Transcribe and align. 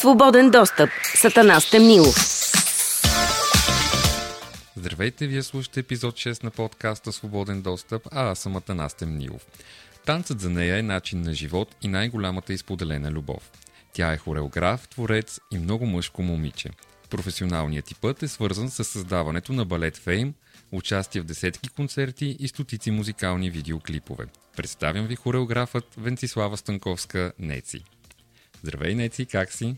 Свободен 0.00 0.50
достъп. 0.50 0.90
Сатана 1.14 1.60
Стемнилов. 1.60 2.16
Здравейте, 4.76 5.26
вие 5.26 5.42
слушате 5.42 5.80
епизод 5.80 6.14
6 6.14 6.44
на 6.44 6.50
подкаста 6.50 7.12
Свободен 7.12 7.62
достъп, 7.62 8.02
а 8.12 8.30
аз 8.30 8.38
съм 8.38 8.56
Атанас 8.56 8.94
Темнилов. 8.94 9.46
Танцът 10.06 10.40
за 10.40 10.50
нея 10.50 10.78
е 10.78 10.82
начин 10.82 11.20
на 11.20 11.34
живот 11.34 11.76
и 11.82 11.88
най-голямата 11.88 12.52
изподелена 12.52 13.10
любов. 13.10 13.50
Тя 13.92 14.12
е 14.12 14.18
хореограф, 14.18 14.88
творец 14.88 15.40
и 15.52 15.58
много 15.58 15.86
мъжко 15.86 16.22
момиче. 16.22 16.70
Професионалният 17.10 17.84
ти 17.84 17.94
път 17.94 18.22
е 18.22 18.28
свързан 18.28 18.70
с 18.70 18.84
създаването 18.84 19.52
на 19.52 19.64
балет 19.64 19.96
Фейм, 19.96 20.34
участие 20.72 21.20
в 21.20 21.24
десетки 21.24 21.68
концерти 21.68 22.36
и 22.40 22.48
стотици 22.48 22.90
музикални 22.90 23.50
видеоклипове. 23.50 24.26
Представям 24.56 25.06
ви 25.06 25.16
хореографът 25.16 25.84
Венцислава 25.96 26.56
Станковска 26.56 27.32
Неци. 27.38 27.84
Здравей, 28.62 28.94
Неци, 28.94 29.26
как 29.26 29.52
си? 29.52 29.76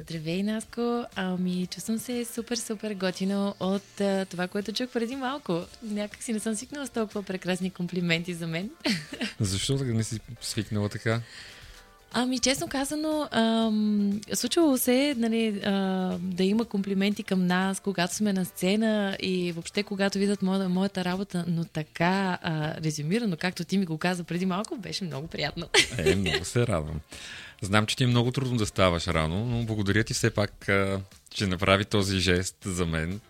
Здравей, 0.00 0.42
Наско. 0.42 1.04
Ами, 1.14 1.66
чувствам 1.66 1.98
се 1.98 2.24
супер, 2.24 2.56
супер 2.56 2.94
готино 2.94 3.54
от 3.60 4.00
а, 4.00 4.26
това, 4.30 4.48
което 4.48 4.72
чух 4.72 4.90
преди 4.90 5.16
малко. 5.16 5.62
Някак 5.82 6.22
си 6.22 6.32
не 6.32 6.40
съм 6.40 6.54
свикнала 6.54 6.86
с 6.86 6.90
толкова 6.90 7.22
прекрасни 7.22 7.70
комплименти 7.70 8.34
за 8.34 8.46
мен. 8.46 8.70
Защо 9.40 9.78
така 9.78 9.90
не 9.90 10.04
си 10.04 10.20
свикнала 10.40 10.88
така? 10.88 11.20
Ами, 12.12 12.38
честно 12.38 12.68
казано, 12.68 13.28
ам, 13.30 14.20
случвало 14.34 14.78
се 14.78 15.14
нали, 15.18 15.60
а, 15.64 15.72
да 16.20 16.44
има 16.44 16.64
комплименти 16.64 17.22
към 17.22 17.46
нас, 17.46 17.80
когато 17.80 18.14
сме 18.14 18.32
на 18.32 18.44
сцена 18.44 19.16
и 19.20 19.52
въобще 19.52 19.82
когато 19.82 20.18
видят 20.18 20.42
моя, 20.42 20.68
моята 20.68 21.04
работа, 21.04 21.44
но 21.48 21.64
така 21.64 22.38
а, 22.42 22.80
резюмирано, 22.80 23.36
както 23.36 23.64
ти 23.64 23.78
ми 23.78 23.84
го 23.84 23.98
каза 23.98 24.24
преди 24.24 24.46
малко, 24.46 24.76
беше 24.76 25.04
много 25.04 25.26
приятно. 25.26 25.68
Е, 25.98 26.16
много 26.16 26.44
се 26.44 26.66
радвам. 26.66 27.00
Знам, 27.62 27.86
че 27.86 27.96
ти 27.96 28.04
е 28.04 28.06
много 28.06 28.32
трудно 28.32 28.56
да 28.56 28.66
ставаш 28.66 29.06
рано, 29.08 29.44
но 29.44 29.64
благодаря 29.64 30.04
ти 30.04 30.14
все 30.14 30.30
пак, 30.30 30.68
а, 30.68 31.00
че 31.30 31.46
направи 31.46 31.84
този 31.84 32.18
жест 32.18 32.56
за 32.64 32.86
мен 32.86 33.20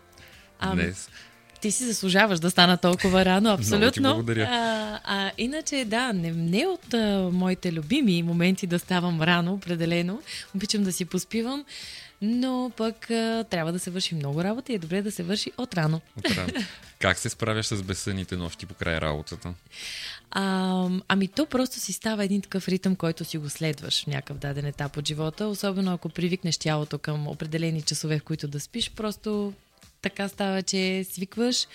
Ами, 0.59 0.81
днес. 0.81 1.09
Ти 1.61 1.71
си 1.71 1.83
заслужаваш 1.83 2.39
да 2.39 2.51
стана 2.51 2.77
толкова 2.77 3.25
рано, 3.25 3.49
абсолютно. 3.53 3.91
ти 3.91 4.01
благодаря. 4.01 4.47
А, 4.51 4.99
а, 5.03 5.31
иначе, 5.37 5.85
да, 5.85 6.13
не, 6.13 6.31
не 6.31 6.67
от 6.67 6.93
а, 6.93 7.29
моите 7.33 7.73
любими 7.73 8.23
моменти 8.23 8.67
да 8.67 8.79
ставам 8.79 9.21
рано, 9.21 9.53
определено. 9.53 10.21
Обичам 10.55 10.83
да 10.83 10.93
си 10.93 11.05
поспивам, 11.05 11.65
но 12.21 12.71
пък 12.77 13.11
а, 13.11 13.45
трябва 13.49 13.71
да 13.71 13.79
се 13.79 13.91
върши 13.91 14.15
много 14.15 14.43
работа 14.43 14.71
и 14.71 14.75
е 14.75 14.79
добре 14.79 15.01
да 15.01 15.11
се 15.11 15.23
върши 15.23 15.51
от 15.57 15.73
рано. 15.73 16.01
Отрано. 16.17 16.49
Как 16.99 17.17
се 17.17 17.29
справяш 17.29 17.65
с 17.65 17.83
безсънните 17.83 18.35
нощи 18.35 18.65
по 18.65 18.73
край 18.73 19.01
работата? 19.01 19.53
А, 20.31 20.89
ами 21.07 21.27
то 21.27 21.45
просто 21.45 21.79
си 21.79 21.93
става 21.93 22.25
един 22.25 22.41
такъв 22.41 22.67
ритъм, 22.67 22.95
който 22.95 23.25
си 23.25 23.37
го 23.37 23.49
следваш 23.49 24.03
в 24.03 24.07
някакъв 24.07 24.37
даден 24.37 24.65
етап 24.65 24.97
от 24.97 25.07
живота, 25.07 25.47
особено 25.47 25.93
ако 25.93 26.09
привикнеш 26.09 26.57
тялото 26.57 26.97
към 26.97 27.27
определени 27.27 27.81
часове, 27.81 28.19
в 28.19 28.23
които 28.23 28.47
да 28.47 28.59
спиш, 28.59 28.91
просто 28.91 29.53
така 30.09 30.29
става, 30.29 30.63
че 30.63 31.03
свикваш. 31.03 31.67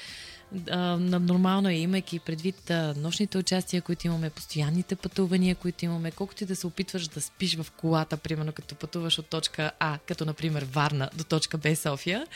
На- 0.69 0.99
нормално 0.99 1.69
е, 1.69 1.75
имайки 1.75 2.19
предвид 2.19 2.71
а, 2.71 2.95
нощните 2.97 3.39
участия, 3.39 3.83
които 3.83 4.07
имаме, 4.07 4.31
постоянните 4.31 4.97
пътувания, 4.97 5.55
които 5.55 5.85
имаме, 5.85 6.11
колкото 6.11 6.45
и 6.45 6.47
да 6.47 6.57
се 6.57 6.67
опитваш 6.67 7.09
да 7.09 7.21
спиш 7.21 7.57
в 7.57 7.67
колата, 7.77 8.17
примерно 8.17 8.53
като 8.53 8.75
пътуваш 8.75 9.19
от 9.19 9.27
точка 9.27 9.71
А, 9.79 9.99
като 10.09 10.25
например 10.25 10.67
Варна, 10.73 11.11
до 11.15 11.25
точка 11.25 11.59
Б 11.59 11.77
София, 11.77 12.27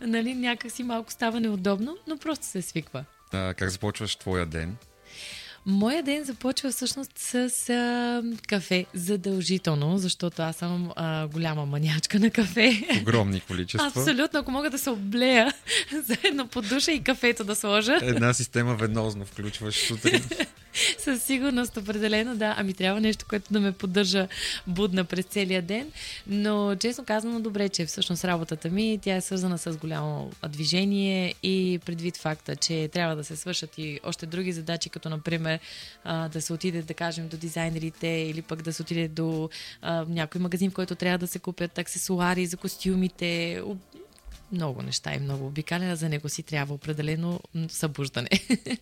нали, 0.00 0.34
някак 0.34 0.72
си 0.72 0.82
малко 0.82 1.12
става 1.12 1.40
неудобно, 1.40 1.96
но 2.06 2.18
просто 2.18 2.46
се 2.46 2.62
свиква. 2.62 3.04
А, 3.32 3.54
как 3.54 3.70
започваш 3.70 4.16
твоя 4.16 4.46
ден? 4.46 4.76
Моя 5.66 6.02
ден 6.02 6.24
започва 6.24 6.70
всъщност 6.70 7.10
с 7.18 7.34
а, 7.70 8.22
кафе, 8.48 8.86
задължително, 8.94 9.98
защото 9.98 10.42
аз 10.42 10.56
съм 10.56 10.90
а, 10.96 11.26
голяма 11.26 11.66
манячка 11.66 12.18
на 12.20 12.30
кафе. 12.30 12.82
Огромни 13.00 13.40
количества. 13.40 13.86
Абсолютно, 13.86 14.40
ако 14.40 14.50
мога 14.50 14.70
да 14.70 14.78
се 14.78 14.90
облея 14.90 15.52
заедно 16.06 16.46
под 16.48 16.68
душа 16.68 16.92
и 16.92 17.02
кафето 17.02 17.44
да 17.44 17.54
сложа, 17.54 17.98
Една 18.02 18.34
система 18.34 18.74
веднозно 18.74 19.24
включваш 19.24 19.74
сутрин. 19.86 20.22
със 20.98 21.22
сигурност 21.22 21.76
определено, 21.76 22.36
да. 22.36 22.54
Ами 22.58 22.74
трябва 22.74 23.00
нещо, 23.00 23.26
което 23.28 23.52
да 23.52 23.60
ме 23.60 23.72
поддържа 23.72 24.28
будна 24.66 25.04
през 25.04 25.24
целия 25.24 25.62
ден. 25.62 25.92
Но 26.26 26.76
честно 26.76 27.04
казано, 27.04 27.40
добре, 27.40 27.68
че 27.68 27.86
всъщност 27.86 28.24
работата 28.24 28.68
ми, 28.68 28.98
тя 29.02 29.16
е 29.16 29.20
свързана 29.20 29.58
с 29.58 29.76
голямо 29.76 30.30
движение 30.48 31.34
и 31.42 31.80
предвид 31.86 32.16
факта, 32.16 32.56
че 32.56 32.88
трябва 32.88 33.16
да 33.16 33.24
се 33.24 33.36
свършат 33.36 33.78
и 33.78 34.00
още 34.04 34.26
други 34.26 34.52
задачи, 34.52 34.90
като 34.90 35.10
например 35.10 35.58
да 36.04 36.40
се 36.40 36.52
отиде, 36.52 36.82
да 36.82 36.94
кажем, 36.94 37.28
до 37.28 37.36
дизайнерите 37.36 38.06
или 38.06 38.42
пък 38.42 38.62
да 38.62 38.72
се 38.72 38.82
отиде 38.82 39.08
до 39.08 39.50
някой 40.08 40.40
магазин, 40.40 40.70
в 40.70 40.74
който 40.74 40.94
трябва 40.94 41.18
да 41.18 41.26
се 41.26 41.38
купят 41.38 41.78
аксесуари 41.78 42.46
за 42.46 42.56
костюмите, 42.56 43.62
много 44.52 44.82
неща 44.82 45.14
и 45.14 45.20
много 45.20 45.46
обикаля, 45.46 45.96
за 45.96 46.08
него 46.08 46.28
си 46.28 46.42
трябва 46.42 46.74
определено 46.74 47.40
събуждане. 47.68 48.28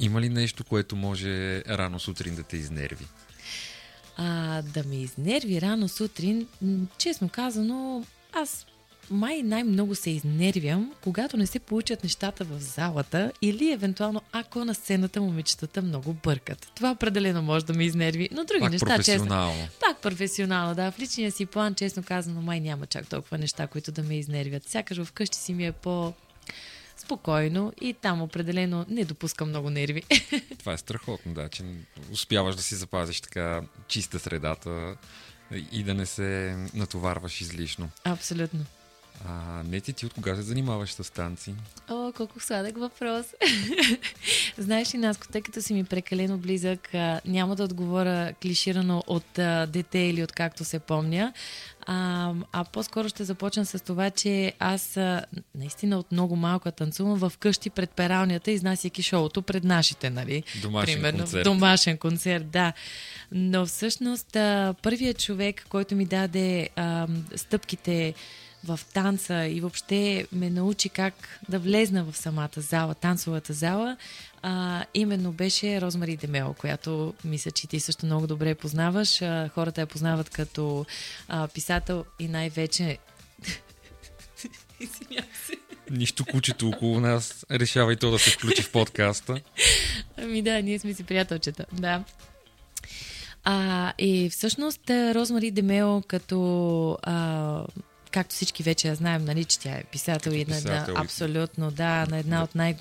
Има 0.00 0.20
ли 0.20 0.28
нещо, 0.28 0.64
което 0.64 0.96
може 0.96 1.62
рано 1.64 2.00
сутрин 2.00 2.34
да 2.34 2.42
те 2.42 2.56
изнерви? 2.56 3.06
А, 4.16 4.62
да 4.62 4.84
ме 4.84 4.96
изнерви 4.96 5.60
рано 5.60 5.88
сутрин, 5.88 6.46
честно 6.98 7.28
казано, 7.28 8.04
аз 8.32 8.66
май 9.10 9.42
най-много 9.42 9.94
се 9.94 10.10
изнервям, 10.10 10.92
когато 11.02 11.36
не 11.36 11.46
се 11.46 11.58
получат 11.58 12.02
нещата 12.02 12.44
в 12.44 12.60
залата 12.60 13.32
или 13.42 13.72
евентуално 13.72 14.22
ако 14.32 14.64
на 14.64 14.74
сцената 14.74 15.20
момичетата 15.20 15.82
много 15.82 16.12
бъркат. 16.12 16.70
Това 16.74 16.90
определено 16.90 17.42
може 17.42 17.64
да 17.64 17.74
ме 17.74 17.84
изнерви, 17.84 18.28
но 18.32 18.44
други 18.44 18.60
Пак 18.60 18.72
неща, 18.72 19.02
честно. 19.02 19.52
Пак 19.80 20.02
професионално, 20.02 20.74
да. 20.74 20.90
В 20.90 20.98
личния 20.98 21.32
си 21.32 21.46
план, 21.46 21.74
честно 21.74 22.02
казано, 22.02 22.42
май 22.42 22.60
няма 22.60 22.86
чак 22.86 23.08
толкова 23.08 23.38
неща, 23.38 23.66
които 23.66 23.92
да 23.92 24.02
ме 24.02 24.18
изнервят. 24.18 24.68
Сякаш 24.68 25.02
вкъщи 25.02 25.38
си 25.38 25.54
ми 25.54 25.66
е 25.66 25.72
по 25.72 26.12
спокойно 27.04 27.72
и 27.80 27.94
там 27.94 28.22
определено 28.22 28.86
не 28.88 29.04
допускам 29.04 29.48
много 29.48 29.70
нерви. 29.70 30.02
Това 30.58 30.72
е 30.72 30.78
страхотно, 30.78 31.34
да, 31.34 31.48
че 31.48 31.64
успяваш 32.10 32.56
да 32.56 32.62
си 32.62 32.74
запазиш 32.74 33.20
така 33.20 33.62
чиста 33.88 34.18
средата 34.18 34.96
и 35.72 35.82
да 35.82 35.94
не 35.94 36.06
се 36.06 36.56
натоварваш 36.74 37.40
излишно. 37.40 37.90
Абсолютно. 38.04 38.64
А, 39.28 39.62
не 39.62 39.80
ти, 39.80 39.92
ти 39.92 40.06
от 40.06 40.14
кога 40.14 40.34
се 40.34 40.42
занимаваш 40.42 40.92
с 40.92 41.12
танци? 41.12 41.54
О, 41.90 42.12
колко 42.16 42.40
сладък 42.40 42.78
въпрос. 42.78 43.26
Знаеш 44.58 44.94
ли, 44.94 44.98
Наско, 44.98 45.26
тъй 45.32 45.42
като 45.42 45.62
си 45.62 45.74
ми 45.74 45.84
прекалено 45.84 46.38
близък, 46.38 46.94
а, 46.94 47.20
няма 47.24 47.56
да 47.56 47.64
отговоря 47.64 48.32
клиширано 48.42 49.02
от 49.06 49.38
а, 49.38 49.66
дете 49.66 49.98
или 49.98 50.22
от 50.22 50.32
както 50.32 50.64
се 50.64 50.78
помня, 50.78 51.32
а, 51.86 52.32
а 52.52 52.64
по-скоро 52.64 53.08
ще 53.08 53.24
започна 53.24 53.66
с 53.66 53.80
това, 53.84 54.10
че 54.10 54.52
аз 54.58 54.96
а, 54.96 55.24
наистина 55.54 55.98
от 55.98 56.12
много 56.12 56.36
малко 56.36 56.70
танцувам 56.70 57.18
в 57.18 57.32
къщи 57.38 57.70
пред 57.70 57.90
пералнята, 57.90 58.50
изнасяйки 58.50 59.02
шоуто 59.02 59.42
пред 59.42 59.64
нашите, 59.64 60.10
нали? 60.10 60.42
Домашен 60.62 60.94
Примерно, 60.94 61.18
концерт. 61.18 61.44
Домашен 61.44 61.98
концерт, 61.98 62.50
да. 62.50 62.72
Но 63.32 63.66
всъщност 63.66 64.36
а, 64.36 64.74
първият 64.82 65.18
човек, 65.18 65.66
който 65.68 65.94
ми 65.94 66.04
даде 66.04 66.68
а, 66.76 67.08
стъпките 67.36 68.14
в 68.64 68.80
танца 68.94 69.46
и 69.46 69.60
въобще 69.60 70.26
ме 70.32 70.50
научи 70.50 70.88
как 70.88 71.14
да 71.48 71.58
влезна 71.58 72.04
в 72.04 72.16
самата 72.16 72.48
зала, 72.56 72.94
танцовата 72.94 73.52
зала, 73.52 73.96
а, 74.42 74.84
именно 74.94 75.32
беше 75.32 75.80
Розмари 75.80 76.16
Демел, 76.16 76.54
която 76.58 77.14
мисля, 77.24 77.50
че 77.50 77.66
ти 77.66 77.80
също 77.80 78.06
много 78.06 78.26
добре 78.26 78.54
познаваш. 78.54 79.22
А, 79.22 79.50
хората 79.54 79.80
я 79.80 79.86
познават 79.86 80.30
като 80.30 80.86
а, 81.28 81.48
писател 81.48 82.04
и 82.18 82.28
най-вече... 82.28 82.98
Извинявам 84.80 85.30
се. 85.46 85.52
Нищо 85.90 86.24
кучето 86.24 86.68
около 86.68 87.00
нас 87.00 87.46
решава 87.50 87.92
и 87.92 87.96
то 87.96 88.10
да 88.10 88.18
се 88.18 88.30
включи 88.30 88.62
в 88.62 88.72
подкаста. 88.72 89.40
Ами 90.16 90.42
да, 90.42 90.62
ние 90.62 90.78
сме 90.78 90.94
си 90.94 91.04
приятелчета. 91.04 91.66
Да. 91.72 92.04
А, 93.44 93.92
и 93.98 94.30
всъщност 94.30 94.90
Розмари 94.90 95.50
Демео 95.50 96.02
като 96.02 96.98
а, 97.02 97.64
както 98.14 98.34
всички 98.34 98.62
вече 98.62 98.88
я 98.88 98.94
знаем, 98.94 99.24
нали, 99.24 99.44
че 99.44 99.58
тя 99.58 99.70
е 99.70 99.84
писател 99.84 100.30
и 100.30 100.38
на, 100.38 100.44
писател 100.56 100.94
да, 100.94 101.00
и- 101.00 101.04
абсолютно, 101.04 101.70
да, 101.70 102.06
на 102.06 102.18
една 102.18 102.42
от 102.42 102.54
най- 102.54 102.76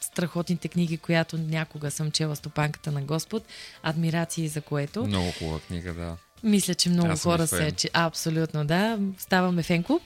страхотните 0.00 0.68
книги, 0.68 0.98
която 0.98 1.38
някога 1.38 1.90
съм 1.90 2.10
чела 2.10 2.36
Стопанката 2.36 2.92
на 2.92 3.02
Господ. 3.02 3.44
Адмирации 3.82 4.48
за 4.48 4.60
което. 4.60 5.06
Много 5.06 5.32
хубава 5.38 5.60
книга, 5.60 5.94
да. 5.94 6.16
Мисля, 6.44 6.74
че 6.74 6.90
много 6.90 7.12
Аз 7.12 7.22
хора 7.22 7.46
се... 7.46 7.72
Че, 7.72 7.90
абсолютно, 7.92 8.64
да. 8.64 8.98
Ставаме 9.18 9.62
фен 9.62 9.82
клуб. 9.82 10.02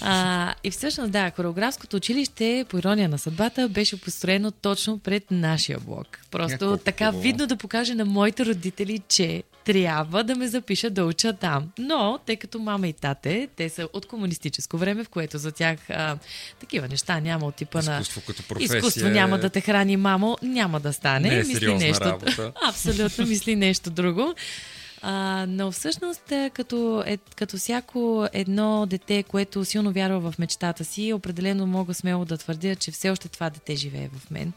А, 0.00 0.54
и 0.64 0.70
всъщност, 0.70 1.12
да, 1.12 1.30
хореографското 1.30 1.96
училище, 1.96 2.64
по 2.68 2.78
ирония 2.78 3.08
на 3.08 3.18
съдбата, 3.18 3.68
беше 3.68 4.00
построено 4.00 4.50
точно 4.50 4.98
пред 4.98 5.30
нашия 5.30 5.78
блок. 5.78 6.18
Просто 6.30 6.58
Колко 6.58 6.84
така 6.84 7.06
хубаво. 7.06 7.22
видно 7.22 7.46
да 7.46 7.56
покаже 7.56 7.94
на 7.94 8.04
моите 8.04 8.46
родители, 8.46 9.00
че 9.08 9.42
трябва 9.64 10.24
да 10.24 10.36
ме 10.36 10.48
запишат 10.48 10.94
да 10.94 11.04
уча 11.04 11.32
там. 11.32 11.70
Но, 11.78 12.18
тъй 12.26 12.36
като 12.36 12.58
мама 12.58 12.88
и 12.88 12.92
тате, 12.92 13.48
те 13.56 13.68
са 13.68 13.88
от 13.92 14.06
комунистическо 14.06 14.78
време, 14.78 15.04
в 15.04 15.08
което 15.08 15.38
за 15.38 15.52
тях 15.52 15.90
а, 15.90 16.18
такива 16.60 16.88
неща 16.88 17.20
няма 17.20 17.46
от 17.46 17.54
типа 17.54 17.82
на... 17.82 17.92
Изкуство 18.00 18.22
като 18.26 18.42
професия. 18.42 18.78
Изкуство 18.78 19.08
няма 19.08 19.38
да 19.38 19.50
те 19.50 19.60
храни, 19.60 19.96
мамо, 19.96 20.36
няма 20.42 20.80
да 20.80 20.92
стане. 20.92 21.28
Не 21.28 21.34
е 21.34 21.44
мисли 21.44 21.74
нещо. 21.74 22.04
работа. 22.04 22.52
Абсолютно, 22.68 23.26
мисли 23.26 23.56
нещо 23.56 23.90
друго. 23.90 24.34
А, 25.02 25.46
но 25.48 25.72
всъщност, 25.72 26.32
като, 26.52 27.02
е, 27.06 27.16
като 27.16 27.56
всяко 27.56 28.26
едно 28.32 28.86
дете, 28.86 29.22
което 29.22 29.64
силно 29.64 29.92
вярва 29.92 30.30
в 30.30 30.38
мечтата 30.38 30.84
си, 30.84 31.12
определено 31.12 31.66
мога 31.66 31.94
смело 31.94 32.24
да 32.24 32.38
твърдя, 32.38 32.76
че 32.76 32.90
все 32.90 33.10
още 33.10 33.28
това 33.28 33.50
дете 33.50 33.74
живее 33.76 34.08
в 34.08 34.30
мен. 34.30 34.52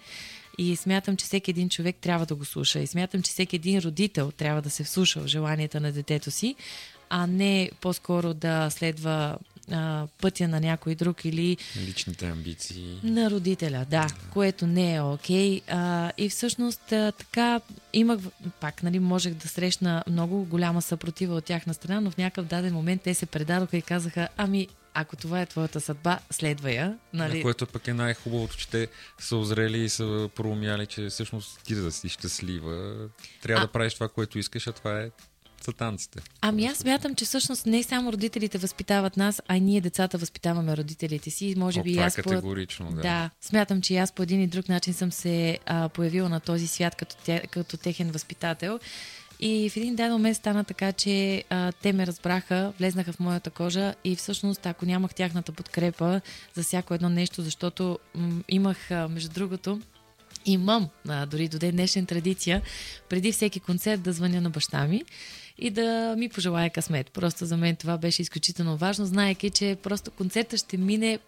И 0.57 0.75
смятам, 0.75 1.17
че 1.17 1.25
всеки 1.25 1.51
един 1.51 1.69
човек 1.69 1.95
трябва 2.01 2.25
да 2.25 2.35
го 2.35 2.45
слуша. 2.45 2.79
И 2.79 2.87
смятам, 2.87 3.21
че 3.21 3.31
всеки 3.31 3.55
един 3.55 3.79
родител 3.79 4.31
трябва 4.31 4.61
да 4.61 4.69
се 4.69 4.83
вслуша 4.83 5.19
в 5.21 5.27
желанията 5.27 5.79
на 5.79 5.91
детето 5.91 6.31
си, 6.31 6.55
а 7.09 7.27
не 7.27 7.69
по-скоро 7.81 8.33
да 8.33 8.69
следва 8.69 9.37
а, 9.71 10.07
пътя 10.21 10.47
на 10.47 10.59
някой 10.59 10.95
друг 10.95 11.25
или... 11.25 11.57
Личните 11.77 12.27
амбиции. 12.27 12.99
На 13.03 13.31
родителя, 13.31 13.85
да, 13.89 14.07
което 14.33 14.67
не 14.67 14.95
е 14.95 15.01
окей. 15.01 15.61
Okay. 15.61 16.11
и 16.17 16.29
всъщност 16.29 16.91
а, 16.91 17.11
така 17.11 17.61
имах, 17.93 18.19
пак, 18.59 18.83
нали, 18.83 18.99
можех 18.99 19.33
да 19.33 19.47
срещна 19.47 20.03
много 20.07 20.45
голяма 20.45 20.81
съпротива 20.81 21.35
от 21.35 21.45
тяхна 21.45 21.73
страна, 21.73 22.01
но 22.01 22.11
в 22.11 22.17
някакъв 22.17 22.45
даден 22.45 22.73
момент 22.73 23.01
те 23.01 23.13
се 23.13 23.25
предадоха 23.25 23.77
и 23.77 23.81
казаха, 23.81 24.27
ами, 24.37 24.67
ако 24.93 25.15
това 25.15 25.41
е 25.41 25.45
твоята 25.45 25.81
съдба, 25.81 26.19
следва 26.31 26.71
я. 26.71 26.97
Нали? 27.13 27.41
което 27.41 27.67
пък 27.67 27.87
е 27.87 27.93
най-хубавото, 27.93 28.57
че 28.57 28.69
те 28.69 28.87
са 29.19 29.37
озрели 29.37 29.77
и 29.77 29.89
са 29.89 30.29
проумяли, 30.35 30.85
че 30.85 31.07
всъщност 31.07 31.63
ти 31.63 31.75
да 31.75 31.91
си 31.91 32.09
щастлива, 32.09 32.95
трябва 33.41 33.63
а... 33.63 33.65
да 33.67 33.71
правиш 33.71 33.93
това, 33.93 34.07
което 34.07 34.39
искаш, 34.39 34.67
а 34.67 34.71
това 34.71 34.99
е 35.01 35.09
са 35.65 35.73
танците. 35.73 36.19
Ами 36.41 36.65
аз 36.65 36.77
смятам, 36.77 37.15
че 37.15 37.25
всъщност 37.25 37.65
не 37.65 37.83
само 37.83 38.13
родителите 38.13 38.57
възпитават 38.57 39.17
нас, 39.17 39.41
а 39.47 39.57
ние 39.57 39.81
децата 39.81 40.17
възпитаваме 40.17 40.77
родителите 40.77 41.29
си. 41.29 41.53
Може 41.57 41.79
О, 41.79 41.83
би 41.83 41.91
това 41.91 42.03
е 42.03 42.07
аз 42.07 42.15
категорично, 42.15 42.85
по... 42.85 42.95
да. 42.95 43.01
да. 43.01 43.29
смятам, 43.41 43.81
че 43.81 43.97
аз 43.97 44.11
по 44.11 44.23
един 44.23 44.41
и 44.41 44.47
друг 44.47 44.69
начин 44.69 44.93
съм 44.93 45.11
се 45.11 45.57
а, 45.65 45.89
появила 45.89 46.29
на 46.29 46.39
този 46.39 46.67
свят 46.67 46.95
като, 46.95 47.15
те, 47.25 47.47
като 47.51 47.77
техен 47.77 48.11
възпитател. 48.11 48.79
И 49.39 49.69
в 49.69 49.77
един 49.77 49.95
ден 49.95 50.11
момент 50.11 50.37
стана 50.37 50.63
така, 50.63 50.91
че 50.91 51.43
а, 51.49 51.71
те 51.71 51.93
ме 51.93 52.07
разбраха, 52.07 52.73
влезнаха 52.79 53.13
в 53.13 53.19
моята 53.19 53.49
кожа 53.49 53.95
и 54.03 54.15
всъщност, 54.15 54.65
ако 54.65 54.85
нямах 54.85 55.13
тяхната 55.13 55.51
подкрепа 55.51 56.21
за 56.53 56.63
всяко 56.63 56.93
едно 56.93 57.09
нещо, 57.09 57.41
защото 57.41 57.99
м- 58.15 58.41
имах, 58.47 58.91
а, 58.91 59.07
между 59.07 59.29
другото, 59.29 59.81
имам, 60.45 60.89
а, 61.07 61.25
дори 61.25 61.47
до 61.47 61.59
ден 61.59 61.71
днешен 61.71 62.05
традиция, 62.05 62.61
преди 63.09 63.31
всеки 63.31 63.59
концерт 63.59 64.01
да 64.01 64.13
звъня 64.13 64.41
на 64.41 64.49
баща 64.49 64.87
ми 64.87 65.03
и 65.57 65.69
да 65.69 66.15
ми 66.17 66.29
пожелая 66.29 66.69
късмет. 66.69 67.11
Просто 67.11 67.45
за 67.45 67.57
мен 67.57 67.75
това 67.75 67.97
беше 67.97 68.21
изключително 68.21 68.77
важно, 68.77 69.05
знаеки, 69.05 69.49
че 69.49 69.77
просто 69.83 70.11
концерта 70.11 70.57
ще 70.57 70.77
мине 70.77 71.19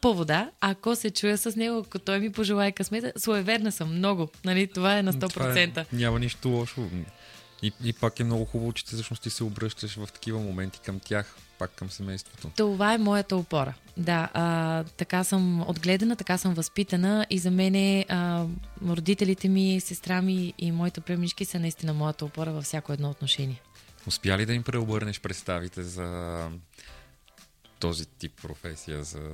по 0.00 0.14
вода, 0.14 0.50
ако 0.60 0.96
се 0.96 1.10
чуя 1.10 1.38
с 1.38 1.56
него, 1.56 1.78
ако 1.78 1.98
той 1.98 2.18
ми 2.18 2.32
пожелая 2.32 2.72
късмета, 2.72 3.12
суеверна 3.16 3.72
съм 3.72 3.94
много. 3.94 4.28
Нали? 4.44 4.66
Това 4.66 4.98
е 4.98 5.02
на 5.02 5.12
100%. 5.12 5.28
Това 5.70 5.80
е, 5.80 5.86
няма 5.92 6.18
нищо 6.18 6.48
лошо. 6.48 6.88
И, 7.62 7.72
и 7.84 7.92
пак 7.92 8.20
е 8.20 8.24
много 8.24 8.44
хубаво, 8.44 8.72
че 8.72 8.84
ти 8.84 8.94
всъщност 8.94 9.22
ти 9.22 9.30
се 9.30 9.44
обръщаш 9.44 9.96
в 9.96 10.08
такива 10.12 10.40
моменти 10.40 10.80
към 10.80 11.00
тях, 11.00 11.36
пак 11.58 11.70
към 11.70 11.90
семейството. 11.90 12.50
Това 12.56 12.94
е 12.94 12.98
моята 12.98 13.36
опора. 13.36 13.74
Да, 13.96 14.28
а, 14.34 14.84
така 14.84 15.24
съм 15.24 15.68
отгледана, 15.68 16.16
така 16.16 16.38
съм 16.38 16.54
възпитана 16.54 17.26
и 17.30 17.38
за 17.38 17.50
мен 17.50 18.04
родителите 18.88 19.48
ми, 19.48 19.80
сестра 19.80 20.22
ми 20.22 20.54
и 20.58 20.72
моите 20.72 21.00
премишки 21.00 21.44
са 21.44 21.58
наистина 21.58 21.94
моята 21.94 22.24
опора 22.24 22.52
във 22.52 22.64
всяко 22.64 22.92
едно 22.92 23.10
отношение. 23.10 23.62
Успя 24.06 24.38
ли 24.38 24.46
да 24.46 24.54
им 24.54 24.62
преобърнеш 24.62 25.20
представите 25.20 25.82
за 25.82 26.38
този 27.78 28.06
тип 28.06 28.32
професия, 28.42 29.04
за 29.04 29.30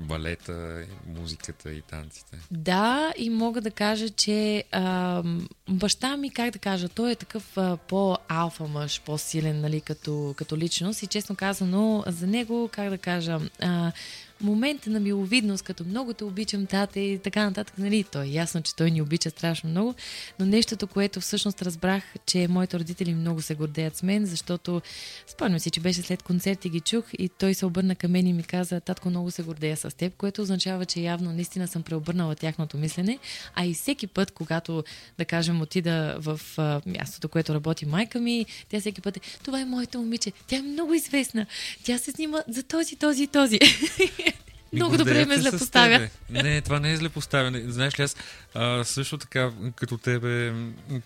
балета, 0.00 0.84
музиката 1.06 1.72
и 1.72 1.82
танците. 1.82 2.38
Да, 2.50 3.12
и 3.18 3.30
мога 3.30 3.60
да 3.60 3.70
кажа, 3.70 4.10
че 4.10 4.64
а, 4.72 5.22
баща 5.68 6.16
ми, 6.16 6.30
как 6.30 6.50
да 6.50 6.58
кажа, 6.58 6.88
той 6.88 7.10
е 7.10 7.16
такъв 7.16 7.58
а, 7.58 7.76
по-алфа 7.76 8.64
мъж, 8.64 9.00
по-силен, 9.00 9.60
нали, 9.60 9.80
като, 9.80 10.34
като 10.36 10.56
личност 10.56 11.02
и 11.02 11.06
честно 11.06 11.36
казано, 11.36 12.04
за 12.06 12.26
него, 12.26 12.68
как 12.72 12.90
да 12.90 12.98
кажа, 12.98 13.38
а, 13.60 13.92
момента 14.40 14.90
на 14.90 15.00
миловидност, 15.00 15.62
като 15.62 15.84
много 15.84 16.14
те 16.14 16.24
обичам, 16.24 16.66
тате 16.66 17.00
и 17.00 17.18
така 17.18 17.44
нататък, 17.44 17.78
нали, 17.78 18.04
то 18.04 18.22
е 18.22 18.26
ясно, 18.26 18.62
че 18.62 18.76
той 18.76 18.90
ни 18.90 19.02
обича 19.02 19.30
страшно 19.30 19.70
много, 19.70 19.94
но 20.38 20.46
нещото, 20.46 20.86
което 20.86 21.20
всъщност 21.20 21.62
разбрах, 21.62 22.02
че 22.26 22.48
моите 22.48 22.78
родители 22.78 23.14
много 23.14 23.42
се 23.42 23.54
гордеят 23.54 23.96
с 23.96 24.02
мен, 24.02 24.26
защото 24.26 24.82
спомням 25.26 25.60
си, 25.60 25.70
че 25.70 25.80
беше 25.80 26.02
след 26.02 26.22
концерт 26.22 26.64
и 26.64 26.68
ги 26.68 26.80
чух 26.80 27.04
и 27.18 27.28
той 27.28 27.54
се 27.54 27.66
обърна 27.66 27.94
към 27.94 28.10
мен 28.10 28.26
и 28.26 28.32
ми 28.32 28.42
каза, 28.42 28.80
татко, 28.80 29.10
много 29.10 29.30
се 29.30 29.42
гордея 29.42 29.76
с 29.76 29.96
теб, 29.96 30.16
което 30.16 30.42
означава, 30.42 30.86
че 30.86 31.00
явно 31.00 31.32
наистина 31.32 31.68
съм 31.68 31.82
преобърнала 31.82 32.34
тяхното 32.34 32.76
мислене, 32.76 33.18
а 33.54 33.66
и 33.66 33.74
всеки 33.74 34.06
път, 34.06 34.30
когато, 34.30 34.84
да 35.18 35.24
кажем, 35.24 35.60
отида 35.60 36.16
в 36.18 36.40
а, 36.56 36.80
мястото, 36.86 37.28
което 37.28 37.54
работи 37.54 37.86
майка 37.86 38.20
ми, 38.20 38.46
тя 38.68 38.80
всеки 38.80 39.00
път 39.00 39.16
е, 39.16 39.20
това 39.44 39.60
е 39.60 39.64
моето 39.64 39.98
момиче, 39.98 40.32
тя 40.46 40.56
е 40.56 40.62
много 40.62 40.94
известна, 40.94 41.46
тя 41.84 41.98
се 41.98 42.12
снима 42.12 42.42
за 42.48 42.62
този, 42.62 42.96
този 42.96 43.26
този. 43.26 43.58
Много 44.72 44.96
добре 44.96 45.26
ме 45.26 45.38
злепоставя. 45.38 46.08
Не, 46.30 46.60
това 46.60 46.80
не 46.80 46.92
е 46.92 46.96
злепоставяне. 46.96 47.60
Знаеш 47.60 47.98
ли, 47.98 48.02
аз 48.02 48.16
а, 48.54 48.84
също 48.84 49.18
така, 49.18 49.52
като 49.76 49.98
тебе, 49.98 50.54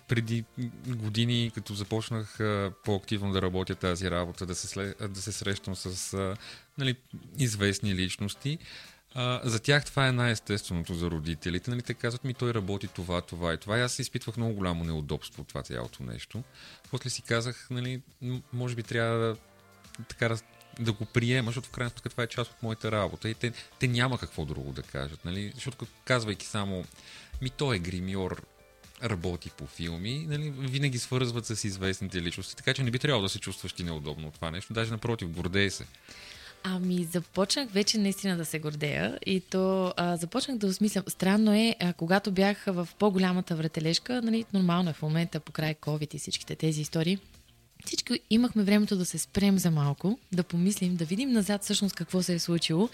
преди 0.07 0.43
години, 0.87 1.51
като 1.55 1.73
започнах 1.73 2.39
а, 2.39 2.71
по-активно 2.85 3.31
да 3.31 3.41
работя 3.41 3.75
тази 3.75 4.11
работа, 4.11 4.45
да 4.45 4.55
се, 4.55 4.95
да 5.09 5.21
се 5.21 5.31
срещам 5.31 5.75
с 5.75 6.13
а, 6.13 6.35
нали, 6.77 6.95
известни 7.39 7.95
личности, 7.95 8.57
а, 9.15 9.41
за 9.43 9.59
тях 9.59 9.85
това 9.85 10.07
е 10.07 10.11
най-естественото 10.11 10.93
за 10.93 11.11
родителите. 11.11 11.69
Нали, 11.69 11.81
те 11.81 11.93
казват 11.93 12.23
ми, 12.23 12.33
той 12.33 12.53
работи 12.53 12.87
това, 12.87 13.21
това 13.21 13.53
и 13.53 13.57
това. 13.57 13.77
И 13.77 13.81
аз 13.81 13.99
изпитвах 13.99 14.37
много 14.37 14.53
голямо 14.53 14.83
неудобство 14.83 15.41
от 15.41 15.47
това 15.47 15.61
цялото 15.61 16.03
нещо. 16.03 16.43
После 16.91 17.09
си 17.09 17.21
казах, 17.21 17.67
нали, 17.71 18.01
може 18.53 18.75
би 18.75 18.83
трябва 18.83 19.17
да 19.17 19.35
така 20.07 20.29
да 20.29 20.37
го 20.79 21.05
приема, 21.05 21.49
защото 21.49 21.67
в 21.67 21.71
крайна 21.71 21.89
сметка 21.89 22.09
това 22.09 22.23
е 22.23 22.27
част 22.27 22.51
от 22.51 22.63
моята 22.63 22.91
работа 22.91 23.29
и 23.29 23.33
те, 23.33 23.53
те 23.79 23.87
няма 23.87 24.17
какво 24.17 24.45
друго 24.45 24.71
да 24.71 24.81
кажат, 24.81 25.25
нали? 25.25 25.51
Защото 25.55 25.87
казвайки 26.05 26.45
само 26.45 26.85
ми 27.41 27.49
той 27.49 27.75
е 27.75 27.79
гримьор, 27.79 28.45
работи 29.03 29.49
по 29.57 29.65
филми, 29.65 30.25
нали, 30.29 30.53
винаги 30.57 30.97
свързват 30.97 31.45
с 31.45 31.63
известните 31.63 32.21
личности, 32.21 32.55
така 32.55 32.73
че 32.73 32.83
не 32.83 32.91
би 32.91 32.99
трябвало 32.99 33.23
да 33.23 33.29
се 33.29 33.39
чувстваш 33.39 33.73
ти 33.73 33.83
неудобно 33.83 34.27
от 34.27 34.33
това 34.33 34.51
нещо, 34.51 34.73
даже 34.73 34.91
напротив, 34.91 35.29
гордей 35.29 35.69
се. 35.69 35.85
Ами, 36.63 37.03
започнах 37.03 37.71
вече 37.71 37.97
наистина 37.97 38.37
да 38.37 38.45
се 38.45 38.59
гордея 38.59 39.19
и 39.25 39.41
то 39.41 39.93
а, 39.97 40.17
започнах 40.17 40.57
да 40.57 40.67
осмислям. 40.67 41.03
Странно 41.07 41.53
е, 41.53 41.75
а, 41.79 41.93
когато 41.93 42.31
бях 42.31 42.63
в 42.67 42.87
по-голямата 42.99 43.55
вратележка, 43.55 44.21
нали, 44.21 44.45
нормално 44.53 44.89
е 44.89 44.93
в 44.93 45.01
момента, 45.01 45.39
покрай 45.39 45.75
COVID 45.75 46.15
и 46.15 46.19
всичките 46.19 46.55
тези 46.55 46.81
истории, 46.81 47.19
всички 47.85 48.19
имахме 48.29 48.63
времето 48.63 48.95
да 48.95 49.05
се 49.05 49.17
спрем 49.17 49.59
за 49.59 49.71
малко, 49.71 50.19
да 50.31 50.43
помислим, 50.43 50.95
да 50.95 51.05
видим 51.05 51.31
назад 51.31 51.63
всъщност 51.63 51.95
какво 51.95 52.23
се 52.23 52.33
е 52.33 52.39
случило, 52.39 52.89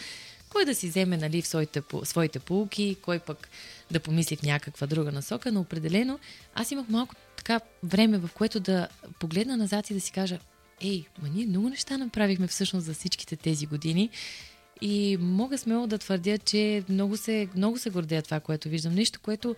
кой 0.49 0.65
да 0.65 0.75
си 0.75 0.87
вземе 0.87 1.17
нали, 1.17 1.41
в 1.41 1.47
своите, 1.47 1.81
своите 2.03 2.39
полуки, 2.39 2.97
кой 3.01 3.19
пък 3.19 3.49
да 3.91 3.99
помисли 3.99 4.35
в 4.35 4.43
някаква 4.43 4.87
друга 4.87 5.11
насока, 5.11 5.51
но 5.51 5.59
определено 5.59 6.19
аз 6.55 6.71
имах 6.71 6.89
малко 6.89 7.15
така 7.37 7.59
време, 7.83 8.17
в 8.17 8.29
което 8.33 8.59
да 8.59 8.87
погледна 9.19 9.57
назад 9.57 9.89
и 9.89 9.93
да 9.93 10.01
си 10.01 10.11
кажа, 10.11 10.39
ей, 10.81 11.05
ма 11.21 11.29
ние 11.29 11.45
много 11.45 11.69
неща 11.69 11.97
направихме 11.97 12.47
всъщност 12.47 12.85
за 12.85 12.93
всичките 12.93 13.35
тези 13.35 13.65
години 13.65 14.09
и 14.81 15.17
мога 15.19 15.57
смело 15.57 15.87
да 15.87 15.97
твърдя, 15.97 16.37
че 16.37 16.83
много 16.89 17.17
се, 17.17 17.47
много 17.55 17.77
се 17.77 17.89
гордея 17.89 18.21
това, 18.21 18.39
което 18.39 18.69
виждам. 18.69 18.93
Нещо, 18.93 19.19
което 19.23 19.55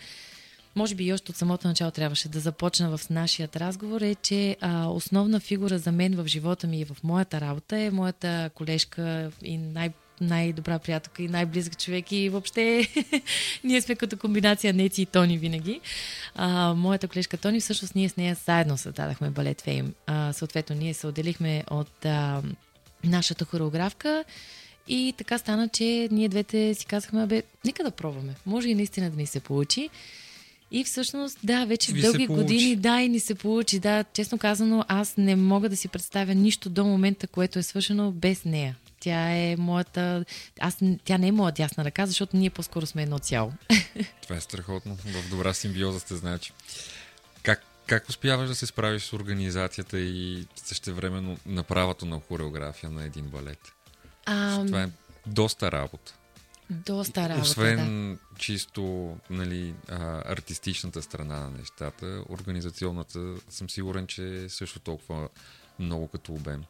може 0.75 0.95
би 0.95 1.05
и 1.05 1.13
още 1.13 1.31
от 1.31 1.37
самото 1.37 1.67
начало 1.67 1.91
трябваше 1.91 2.29
да 2.29 2.39
започна 2.39 2.97
в 2.97 3.09
нашия 3.09 3.49
разговор, 3.55 4.01
е, 4.01 4.15
че 4.15 4.57
а, 4.61 4.87
основна 4.87 5.39
фигура 5.39 5.79
за 5.79 5.91
мен 5.91 6.15
в 6.15 6.27
живота 6.27 6.67
ми 6.67 6.79
и 6.79 6.85
в 6.85 6.97
моята 7.03 7.41
работа 7.41 7.77
е 7.77 7.91
моята 7.91 8.49
колежка 8.55 9.31
и 9.41 9.57
най- 9.57 9.93
най-добра 10.21 10.79
приятелка 10.79 11.23
и 11.23 11.27
най-близък 11.27 11.77
човек 11.77 12.11
и 12.11 12.29
въобще 12.29 12.87
ние 13.63 13.81
сме 13.81 13.95
като 13.95 14.17
комбинация 14.17 14.73
Неци 14.73 15.01
и 15.01 15.05
Тони 15.05 15.37
винаги. 15.37 15.81
А, 16.35 16.73
моята 16.73 17.07
колежка 17.07 17.37
Тони, 17.37 17.59
всъщност 17.59 17.95
ние 17.95 18.09
с 18.09 18.17
нея 18.17 18.37
заедно 18.45 18.77
създадахме 18.77 19.29
балет 19.29 19.61
Фейм. 19.61 19.93
А, 20.07 20.33
съответно, 20.33 20.75
ние 20.75 20.93
се 20.93 21.07
отделихме 21.07 21.63
от 21.71 22.05
а, 22.05 22.41
нашата 23.03 23.45
хореографка 23.45 24.23
и 24.87 25.13
така 25.17 25.37
стана, 25.37 25.69
че 25.69 26.07
ние 26.11 26.29
двете 26.29 26.73
си 26.73 26.85
казахме, 26.85 27.27
бе, 27.27 27.43
нека 27.65 27.83
да 27.83 27.91
пробваме. 27.91 28.35
Може 28.45 28.69
и 28.69 28.75
наистина 28.75 29.09
да 29.09 29.17
ни 29.17 29.25
се 29.25 29.39
получи. 29.39 29.89
И 30.73 30.83
всъщност, 30.83 31.37
да, 31.43 31.65
вече 31.65 31.93
Ви 31.93 32.01
дълги 32.01 32.27
години, 32.27 32.75
да, 32.75 33.01
и 33.01 33.09
ни 33.09 33.19
се 33.19 33.35
получи. 33.35 33.79
Да, 33.79 34.03
честно 34.03 34.37
казано, 34.37 34.85
аз 34.87 35.17
не 35.17 35.35
мога 35.35 35.69
да 35.69 35.77
си 35.77 35.87
представя 35.87 36.35
нищо 36.35 36.69
до 36.69 36.85
момента, 36.85 37.27
което 37.27 37.59
е 37.59 37.63
свършено 37.63 38.11
без 38.11 38.45
нея. 38.45 38.75
Тя 38.99 39.35
е 39.35 39.55
моята... 39.55 40.25
Аз, 40.59 40.77
тя 41.05 41.17
не 41.17 41.27
е 41.27 41.31
моя 41.31 41.51
дясна 41.51 41.85
ръка, 41.85 42.05
защото 42.05 42.37
ние 42.37 42.49
по-скоро 42.49 42.85
сме 42.85 43.03
едно 43.03 43.19
цяло. 43.19 43.53
Това 44.21 44.35
е 44.35 44.41
страхотно. 44.41 44.95
В 44.95 45.29
добра 45.29 45.53
симбиоза 45.53 45.99
сте, 45.99 46.15
значи. 46.15 46.53
Как, 47.43 47.63
как 47.87 48.09
успяваш 48.09 48.49
да 48.49 48.55
се 48.55 48.65
справиш 48.65 49.03
с 49.03 49.13
организацията 49.13 49.99
и 49.99 50.45
същевременно 50.55 51.37
направата 51.45 52.05
на 52.05 52.19
хореография 52.19 52.89
на 52.89 53.03
един 53.03 53.25
балет? 53.25 53.73
А... 54.25 54.65
Това 54.65 54.83
е 54.83 54.89
доста 55.25 55.71
работа. 55.71 56.13
Доста 56.85 57.29
работа, 57.29 57.41
Освен 57.41 58.11
да. 58.13 58.37
чисто 58.37 59.15
нали, 59.29 59.73
а, 59.89 60.31
артистичната 60.31 61.01
страна 61.01 61.39
на 61.39 61.49
нещата, 61.49 62.23
организационната 62.29 63.35
съм 63.49 63.69
сигурен, 63.69 64.07
че 64.07 64.43
е 64.43 64.49
също 64.49 64.79
толкова 64.79 65.29
много 65.79 66.07
като 66.07 66.33
обем. 66.33 66.63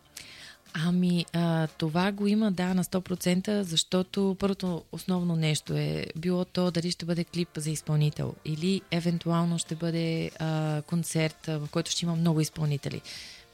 Ами, 0.73 1.25
а, 1.33 1.67
това 1.67 2.11
го 2.11 2.27
има, 2.27 2.51
да, 2.51 2.73
на 2.73 2.83
100%, 2.83 3.61
защото 3.61 4.35
първото 4.39 4.83
основно 4.91 5.35
нещо 5.35 5.73
е 5.73 6.05
било 6.15 6.45
то 6.45 6.71
дали 6.71 6.91
ще 6.91 7.05
бъде 7.05 7.23
клип 7.23 7.49
за 7.55 7.69
изпълнител 7.69 8.35
или 8.45 8.81
евентуално 8.91 9.59
ще 9.59 9.75
бъде 9.75 10.31
а, 10.39 10.81
концерт, 10.81 11.45
в 11.47 11.67
който 11.71 11.91
ще 11.91 12.05
има 12.05 12.15
много 12.15 12.41
изпълнители. 12.41 13.01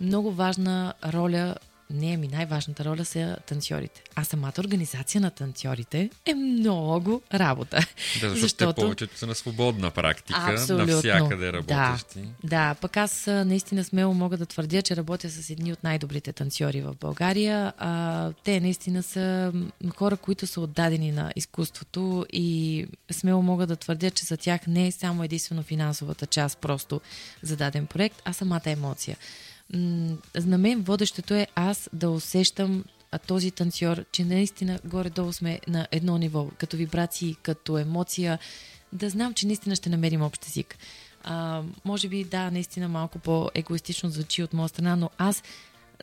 Много 0.02 0.32
важна 0.32 0.94
роля 1.06 1.56
не, 1.94 2.18
ми 2.18 2.28
най-важната 2.28 2.86
роля 2.86 3.06
са 3.06 3.38
танцорите. 3.48 4.02
А 4.16 4.24
самата 4.24 4.54
организация 4.60 5.22
на 5.22 5.32
танцорите 5.32 6.10
е 6.26 6.34
много 6.34 7.22
работа. 7.34 7.78
Да, 8.22 8.30
защото, 8.30 8.40
защото... 8.40 8.74
те 8.74 8.82
повечето 8.82 9.18
са 9.18 9.28
на 9.28 9.36
свободна 9.36 9.92
практика, 9.92 10.40
Абсолютно. 10.54 10.86
навсякъде 10.86 11.54
работещи. 11.54 12.20
Да, 12.20 12.68
да, 12.70 12.76
пък 12.76 12.98
аз 12.98 13.28
наистина 13.28 13.84
смело 13.84 14.14
мога 14.14 14.38
да 14.38 14.46
твърдя, 14.46 14.82
че 14.82 14.96
работя 14.96 15.30
с 15.30 15.50
едни 15.50 15.74
от 15.74 15.84
най-добрите 15.84 16.34
танцори 16.34 16.82
в 16.82 16.96
България. 17.02 17.74
А, 17.78 18.32
те 18.44 18.60
наистина 18.60 19.04
са 19.04 19.54
хора, 19.96 20.18
които 20.18 20.48
са 20.48 20.62
отдадени 20.62 21.12
на 21.12 21.34
изкуството 21.36 22.26
и 22.34 22.88
смело 23.12 23.42
мога 23.42 23.68
да 23.68 23.76
твърдя, 23.76 24.12
че 24.12 24.26
за 24.26 24.38
тях 24.38 24.68
не 24.68 24.88
е 24.88 24.92
само 24.92 25.24
единствено 25.24 25.64
финансовата 25.64 26.26
част 26.26 26.58
просто 26.58 27.02
за 27.42 27.56
даден 27.56 27.88
проект, 27.88 28.22
а 28.26 28.34
самата 28.34 28.62
емоция 28.66 29.18
на 29.74 30.58
мен 30.58 30.82
водещото 30.82 31.34
е 31.34 31.48
аз 31.56 31.90
да 31.94 32.10
усещам 32.10 32.84
този 33.28 33.52
танцор, 33.52 34.06
че 34.12 34.26
наистина 34.26 34.80
горе-долу 34.86 35.34
сме 35.34 35.60
на 35.68 35.88
едно 35.92 36.18
ниво, 36.18 36.48
като 36.58 36.78
вибрации, 36.78 37.36
като 37.44 37.78
емоция, 37.78 38.40
да 38.94 39.10
знам, 39.10 39.34
че 39.34 39.48
наистина 39.48 39.76
ще 39.76 39.90
намерим 39.90 40.22
общ 40.22 40.48
език. 40.48 40.78
А, 41.24 41.64
може 41.86 42.08
би, 42.08 42.24
да, 42.24 42.52
наистина 42.52 42.88
малко 42.88 43.20
по-егоистично 43.20 44.10
звучи 44.10 44.44
от 44.44 44.54
моя 44.54 44.70
страна, 44.70 44.96
но 44.96 45.10
аз, 45.18 45.44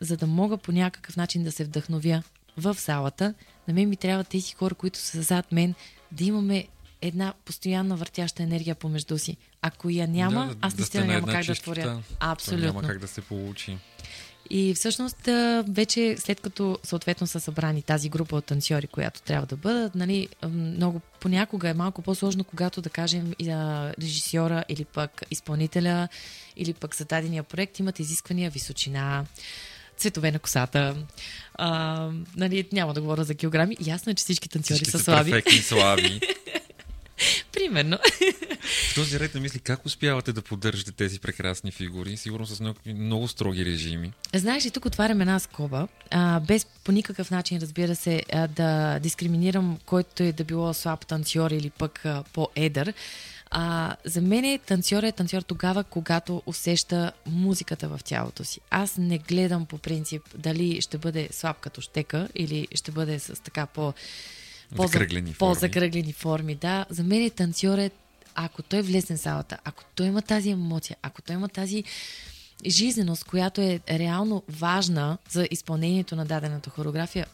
за 0.01 0.17
да 0.17 0.27
мога 0.27 0.57
по 0.57 0.71
някакъв 0.71 1.17
начин 1.17 1.43
да 1.43 1.51
се 1.51 1.63
вдъхновя 1.63 2.23
в 2.57 2.77
залата, 2.79 3.33
на 3.67 3.73
мен 3.73 3.89
ми 3.89 3.95
трябва 3.95 4.23
тези 4.23 4.53
хора, 4.53 4.75
които 4.75 4.99
са 4.99 5.21
зад 5.21 5.51
мен, 5.51 5.75
да 6.11 6.23
имаме 6.23 6.67
една 7.01 7.33
постоянна 7.45 7.95
въртяща 7.95 8.43
енергия 8.43 8.75
помежду 8.75 9.17
си. 9.17 9.37
Ако 9.61 9.89
я 9.89 10.07
няма, 10.07 10.47
да, 10.47 10.55
аз 10.61 10.77
наистина 10.77 11.05
да 11.05 11.13
няма 11.13 11.27
как 11.27 11.45
чистота. 11.45 11.81
да 11.81 11.81
творя. 11.81 12.01
Абсолютно. 12.19 12.65
няма 12.65 12.81
как 12.81 12.99
да 12.99 13.07
се 13.07 13.21
получи. 13.21 13.77
И 14.49 14.73
всъщност 14.73 15.29
вече 15.67 16.15
след 16.19 16.41
като 16.41 16.79
съответно 16.83 17.27
са 17.27 17.39
събрани 17.39 17.81
тази 17.81 18.09
група 18.09 18.35
от 18.35 18.45
танцори, 18.45 18.87
която 18.87 19.21
трябва 19.21 19.47
да 19.47 19.55
бъдат, 19.55 19.95
нали, 19.95 20.27
много 20.49 21.01
понякога 21.19 21.69
е 21.69 21.73
малко 21.73 22.01
по-сложно, 22.01 22.43
когато 22.43 22.81
да 22.81 22.89
кажем 22.89 23.33
режисьора 24.01 24.63
или 24.69 24.85
пък 24.85 25.23
изпълнителя 25.31 26.07
или 26.57 26.73
пък 26.73 26.95
за 26.95 27.05
дадения 27.05 27.43
проект 27.43 27.79
имат 27.79 27.99
изисквания 27.99 28.49
височина, 28.49 29.25
цветове 29.97 30.31
на 30.31 30.39
косата. 30.39 30.95
А, 31.53 32.09
нали, 32.35 32.67
няма 32.71 32.93
да 32.93 33.01
говоря 33.01 33.23
за 33.23 33.35
килограми. 33.35 33.77
Ясно 33.85 34.11
е, 34.11 34.15
че 34.15 34.23
всички 34.23 34.49
танцори 34.49 34.75
всички 34.75 34.91
са, 34.91 34.97
са 34.97 35.03
слаби. 35.03 35.61
слаби. 35.61 36.19
Примерно. 37.57 37.97
В 38.91 38.95
този 38.95 39.19
ред 39.19 39.35
на 39.35 39.41
мисли, 39.41 39.59
как 39.59 39.85
успявате 39.85 40.33
да 40.33 40.41
поддържате 40.41 40.91
тези 40.91 41.19
прекрасни 41.19 41.71
фигури? 41.71 42.17
Сигурно 42.17 42.45
с 42.45 42.59
много, 42.59 42.79
много 42.85 43.27
строги 43.27 43.65
режими. 43.65 44.11
Знаеш 44.35 44.65
ли, 44.65 44.71
тук 44.71 44.85
отварям 44.85 45.21
една 45.21 45.39
скоба, 45.39 45.87
а, 46.11 46.39
без 46.39 46.65
по 46.65 46.91
никакъв 46.91 47.31
начин, 47.31 47.59
разбира 47.61 47.95
се, 47.95 48.23
а, 48.33 48.47
да 48.47 48.99
дискриминирам 48.99 49.79
който 49.85 50.23
е 50.23 50.31
да 50.31 50.43
било 50.43 50.73
слаб 50.73 51.05
танцор 51.07 51.51
или 51.51 51.69
пък 51.69 52.05
а, 52.05 52.23
по-едър. 52.33 52.93
А, 53.51 53.95
за 54.05 54.21
мен 54.21 54.45
е 54.45 54.57
танцор 54.57 55.03
е 55.03 55.11
танцор 55.11 55.41
тогава, 55.41 55.83
когато 55.83 56.43
усеща 56.45 57.11
музиката 57.25 57.87
в 57.87 57.99
тялото 58.03 58.43
си. 58.43 58.59
Аз 58.69 58.97
не 58.97 59.17
гледам 59.17 59.65
по 59.65 59.77
принцип 59.77 60.23
дали 60.37 60.81
ще 60.81 60.97
бъде 60.97 61.29
слаб 61.31 61.59
като 61.59 61.81
щека 61.81 62.27
или 62.35 62.67
ще 62.75 62.91
бъде 62.91 63.19
с 63.19 63.41
така 63.43 63.65
по... 63.65 63.93
Закръглени 64.75 65.33
форми. 65.33 65.53
По-закръглени 65.53 66.13
форми, 66.13 66.55
да. 66.55 66.85
За 66.89 67.03
мен 67.03 67.23
е 67.23 67.29
танцор 67.29 67.77
е, 67.77 67.91
ако 68.35 68.63
той 68.63 68.81
влезне 68.81 69.17
в 69.17 69.19
залата, 69.19 69.57
ако 69.63 69.83
той 69.95 70.05
има 70.05 70.21
тази 70.21 70.49
емоция, 70.49 70.97
ако 71.01 71.21
той 71.21 71.35
има 71.35 71.49
тази 71.49 71.83
жизненост, 72.65 73.23
която 73.23 73.61
е 73.61 73.79
реално 73.89 74.43
важна 74.49 75.17
за 75.29 75.47
изпълнението 75.51 76.15
на 76.15 76.25
дадената 76.25 76.69
хореография, 76.69 77.25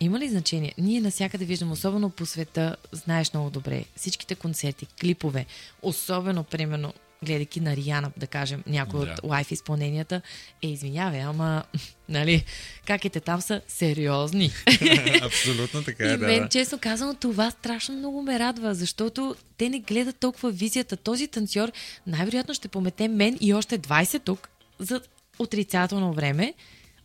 има 0.00 0.18
ли 0.18 0.28
значение? 0.28 0.74
Ние 0.78 1.00
насякъде 1.00 1.44
виждам, 1.44 1.72
особено 1.72 2.10
по 2.10 2.26
света, 2.26 2.76
знаеш 2.92 3.32
много 3.34 3.50
добре, 3.50 3.84
всичките 3.96 4.34
концерти, 4.34 4.86
клипове, 5.00 5.46
особено, 5.82 6.44
примерно, 6.44 6.92
гледайки 7.24 7.60
на 7.60 7.76
Риана, 7.76 8.10
да 8.16 8.26
кажем, 8.26 8.62
някои 8.66 9.06
Да. 9.06 9.12
от 9.12 9.20
лайф 9.24 9.50
изпълненията, 9.50 10.22
е, 10.62 10.68
извинявай, 10.68 11.20
ама, 11.22 11.64
нали, 12.08 12.44
каките 12.86 13.20
там 13.20 13.40
са 13.40 13.60
сериозни. 13.68 14.50
Абсолютно 15.22 15.82
така 15.84 16.04
И 16.04 16.14
е, 16.14 16.16
мен, 16.16 16.42
да. 16.42 16.48
честно 16.48 16.78
казано, 16.78 17.14
това 17.14 17.50
страшно 17.50 17.94
много 17.96 18.22
ме 18.22 18.38
радва, 18.38 18.74
защото 18.74 19.34
те 19.58 19.68
не 19.68 19.78
гледат 19.78 20.16
толкова 20.16 20.50
визията. 20.50 20.96
Този 20.96 21.28
танцор 21.28 21.72
най-вероятно 22.06 22.54
ще 22.54 22.68
помете 22.68 23.08
мен 23.08 23.38
и 23.40 23.54
още 23.54 23.78
20 23.78 24.24
тук 24.24 24.48
за 24.78 25.00
отрицателно 25.38 26.12
време. 26.12 26.54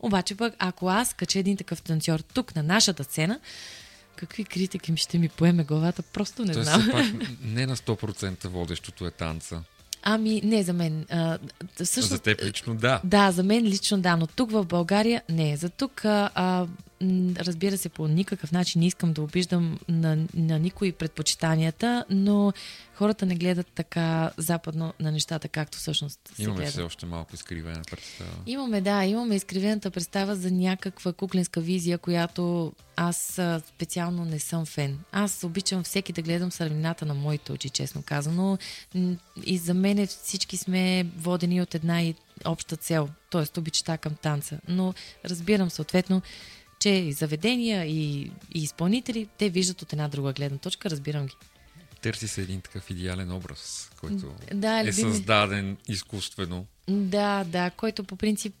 Обаче 0.00 0.34
пък, 0.34 0.54
ако 0.58 0.88
аз 0.88 1.14
кача 1.14 1.38
един 1.38 1.56
такъв 1.56 1.82
танцор 1.82 2.20
тук 2.20 2.56
на 2.56 2.62
нашата 2.62 3.04
сцена, 3.04 3.40
какви 4.16 4.44
критики 4.44 4.92
ми 4.92 4.98
ще 4.98 5.18
ми 5.18 5.28
поеме 5.28 5.64
главата, 5.64 6.02
просто 6.02 6.44
не 6.44 6.52
Тоест, 6.52 6.70
знам. 6.70 6.88
пак 6.92 7.06
не 7.42 7.66
на 7.66 7.76
100% 7.76 8.48
водещото 8.48 9.06
е 9.06 9.10
танца. 9.10 9.62
Ами, 10.02 10.40
не 10.44 10.62
за 10.62 10.72
мен. 10.72 11.06
А, 11.10 11.38
всъщност, 11.84 12.08
За 12.08 12.18
теб 12.18 12.42
лично 12.44 12.74
да. 12.74 13.00
Да, 13.04 13.30
за 13.30 13.42
мен 13.42 13.64
лично 13.64 13.98
да, 13.98 14.16
но 14.16 14.26
тук 14.26 14.50
в 14.50 14.64
България 14.64 15.22
не. 15.28 15.56
За 15.56 15.68
тук, 15.68 16.04
а, 16.04 16.66
разбира 17.36 17.78
се, 17.78 17.88
по 17.88 18.08
никакъв 18.08 18.52
начин 18.52 18.80
не 18.80 18.86
искам 18.86 19.12
да 19.12 19.22
обиждам 19.22 19.78
на, 19.88 20.18
на 20.34 20.58
никои 20.58 20.92
предпочитанията, 20.92 22.04
но 22.10 22.52
хората 22.94 23.26
не 23.26 23.34
гледат 23.34 23.66
така 23.74 24.30
западно 24.36 24.92
на 25.00 25.12
нещата, 25.12 25.48
както 25.48 25.78
всъщност 25.78 26.20
се 26.34 26.42
Имаме 26.42 26.56
гледа. 26.56 26.70
все 26.70 26.82
още 26.82 27.06
малко 27.06 27.34
изкривена 27.34 27.82
представа. 27.90 28.30
Имаме, 28.46 28.80
да, 28.80 29.04
имаме 29.04 29.34
изкривената 29.34 29.90
представа 29.90 30.36
за 30.36 30.50
някаква 30.50 31.12
куклинска 31.12 31.60
визия, 31.60 31.98
която 31.98 32.72
аз 32.96 33.40
специално 33.68 34.24
не 34.24 34.38
съм 34.38 34.66
фен. 34.66 34.98
Аз 35.12 35.44
обичам 35.44 35.82
всеки 35.82 36.12
да 36.12 36.22
гледам 36.22 36.52
сървината 36.52 37.06
на 37.06 37.14
моите 37.14 37.52
очи, 37.52 37.70
честно 37.70 38.02
казано. 38.02 38.58
И 39.44 39.58
за 39.58 39.74
мен 39.74 40.06
всички 40.06 40.56
сме 40.56 41.06
водени 41.16 41.62
от 41.62 41.74
една 41.74 42.02
и 42.02 42.14
обща 42.44 42.76
цел, 42.76 43.08
т.е. 43.30 43.60
обичта 43.60 43.98
към 43.98 44.14
танца. 44.14 44.58
Но 44.68 44.94
разбирам 45.24 45.70
съответно, 45.70 46.22
че 46.82 46.88
и 46.90 47.12
заведения, 47.12 47.84
и, 47.84 48.20
и 48.54 48.62
изпълнители, 48.62 49.28
те 49.38 49.50
виждат 49.50 49.82
от 49.82 49.92
една 49.92 50.08
друга 50.08 50.32
гледна 50.32 50.58
точка, 50.58 50.90
разбирам 50.90 51.26
ги. 51.26 51.34
Търси 52.00 52.28
се 52.28 52.42
един 52.42 52.60
такъв 52.60 52.90
идеален 52.90 53.32
образ, 53.32 53.90
който 54.00 54.34
Да, 54.54 54.80
е 54.80 54.84
любими- 54.84 54.92
създаден 54.92 55.76
изкуствено. 55.88 56.66
Да, 56.88 57.44
да, 57.44 57.70
който 57.70 58.04
по 58.04 58.16
принцип 58.16 58.54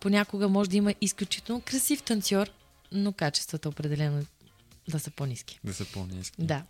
понякога 0.00 0.48
може 0.48 0.70
да 0.70 0.76
има 0.76 0.94
изключително 1.00 1.60
красив 1.60 2.02
танцор, 2.02 2.50
но 2.92 3.12
качествата 3.12 3.68
определено 3.68 4.24
да 4.88 5.00
са 5.00 5.10
по-низки. 5.10 5.60
Да 5.64 5.74
са 5.74 5.84
по-низки. 5.84 6.36
Да. 6.38 6.62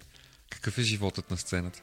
Какъв 0.51 0.79
е 0.79 0.83
животът 0.83 1.31
на 1.31 1.37
сцената? 1.37 1.83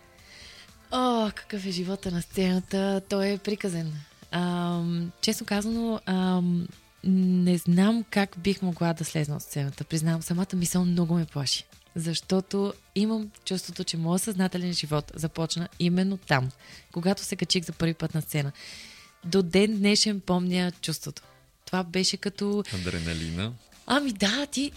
О, 0.92 1.32
какъв 1.36 1.66
е 1.66 1.72
живота 1.72 2.12
на 2.12 2.22
сцената, 2.22 3.02
той 3.10 3.30
е 3.30 3.38
приказен. 3.38 3.94
Ам, 4.32 5.12
честно 5.22 5.46
казано, 5.46 6.00
ам, 6.06 6.68
не 7.04 7.58
знам 7.58 8.06
как 8.10 8.36
бих 8.38 8.62
могла 8.62 8.94
да 8.94 9.06
слезна 9.06 9.36
от 9.36 9.42
сцената. 9.42 9.84
Признавам, 9.84 10.22
самата 10.22 10.48
мисъл 10.54 10.86
много 10.86 11.14
ме 11.14 11.26
плаши. 11.26 11.66
Защото 11.96 12.74
имам 12.96 13.32
чувството, 13.46 13.84
че 13.84 13.98
моят 13.98 14.22
съзнателен 14.22 14.74
живот 14.74 15.12
започна 15.16 15.70
именно 15.80 16.18
там, 16.18 16.50
когато 16.92 17.24
се 17.24 17.36
качих 17.36 17.66
за 17.66 17.72
първи 17.72 17.94
път 17.94 18.14
на 18.14 18.22
сцена. 18.22 18.52
До 19.26 19.44
ден 19.44 19.78
днешен 19.78 20.20
помня 20.20 20.72
чувството. 20.82 21.22
Това 21.66 21.84
беше 21.84 22.18
като 22.18 22.64
Адреналина. 22.74 23.54
Ами 23.92 24.12
да, 24.12 24.46
ти, 24.46 24.72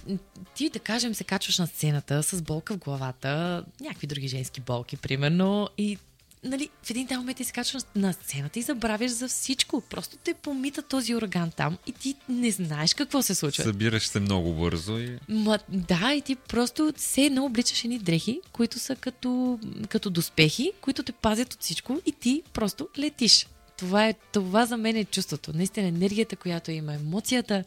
ти 0.55 0.71
да 0.71 0.79
кажем 0.79 1.14
се 1.14 1.25
качваш 1.25 1.59
на 1.59 1.67
сцената 1.67 2.23
с 2.23 2.43
болка 2.43 2.75
в 2.75 2.79
главата, 2.79 3.64
някакви 3.81 4.07
други 4.07 4.29
женски 4.29 4.61
болки, 4.61 4.97
примерно, 4.97 5.69
и 5.79 5.99
нали, 6.44 6.68
в 6.82 6.90
един 6.90 7.06
там 7.06 7.18
момент 7.18 7.37
ти 7.37 7.44
се 7.44 7.52
качваш 7.52 7.82
на 7.96 8.12
сцената 8.12 8.58
и 8.58 8.62
забравяш 8.62 9.11
за 9.11 9.28
всичко. 9.28 9.80
Просто 9.80 10.16
те 10.25 10.34
помита 10.34 10.82
този 10.82 11.14
ураган 11.14 11.50
там 11.50 11.78
и 11.87 11.92
ти 11.92 12.14
не 12.28 12.50
знаеш 12.50 12.94
какво 12.94 13.22
се 13.22 13.34
случва. 13.34 13.64
Събираш 13.64 14.06
се 14.06 14.20
много 14.20 14.54
бързо 14.54 14.99
и 14.99 15.18
Ма, 15.28 15.58
да, 15.68 16.14
и 16.14 16.22
ти 16.22 16.37
просто 16.37 16.92
все 16.96 17.22
едно 17.22 17.44
обличаш 17.44 17.84
едни 17.84 17.99
дрехи, 17.99 18.40
които 18.52 18.78
са 18.78 18.96
като, 18.96 19.58
като 19.88 20.11
доспехи, 20.11 20.72
които 20.80 21.02
те 21.02 21.12
пазят 21.12 21.52
от 21.52 21.62
всичко 21.62 22.00
и 22.06 22.12
ти 22.12 22.42
просто 22.52 22.88
летиш. 22.99 23.46
Това, 23.76 24.09
е, 24.09 24.14
това 24.33 24.67
за 24.67 24.76
мен 24.76 24.97
е 24.97 25.05
чувството. 25.05 25.52
Наистина 25.55 25.88
енергията, 25.88 26.37
която 26.37 26.71
има, 26.71 26.95
емоцията 26.95 27.64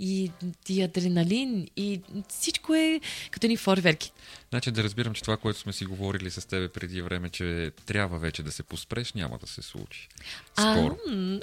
и, 0.00 0.30
и 0.68 0.82
адреналин 0.82 1.68
и 1.76 2.00
всичко 2.28 2.74
е 2.74 3.00
като 3.30 3.46
ни 3.46 3.56
форверки. 3.56 4.12
Значи 4.50 4.70
да 4.70 4.82
разбирам, 4.82 5.14
че 5.14 5.22
това, 5.22 5.36
което 5.36 5.58
сме 5.58 5.72
си 5.72 5.84
говорили 5.84 6.30
с 6.30 6.48
тебе 6.48 6.68
преди 6.68 7.02
време, 7.02 7.30
че 7.30 7.70
трябва 7.86 8.18
вече 8.18 8.42
да 8.42 8.52
се 8.52 8.62
поспреш, 8.62 9.12
няма 9.12 9.38
да 9.38 9.46
се 9.46 9.62
случи. 9.62 10.08
Скоро. 10.52 10.98
А, 11.08 11.12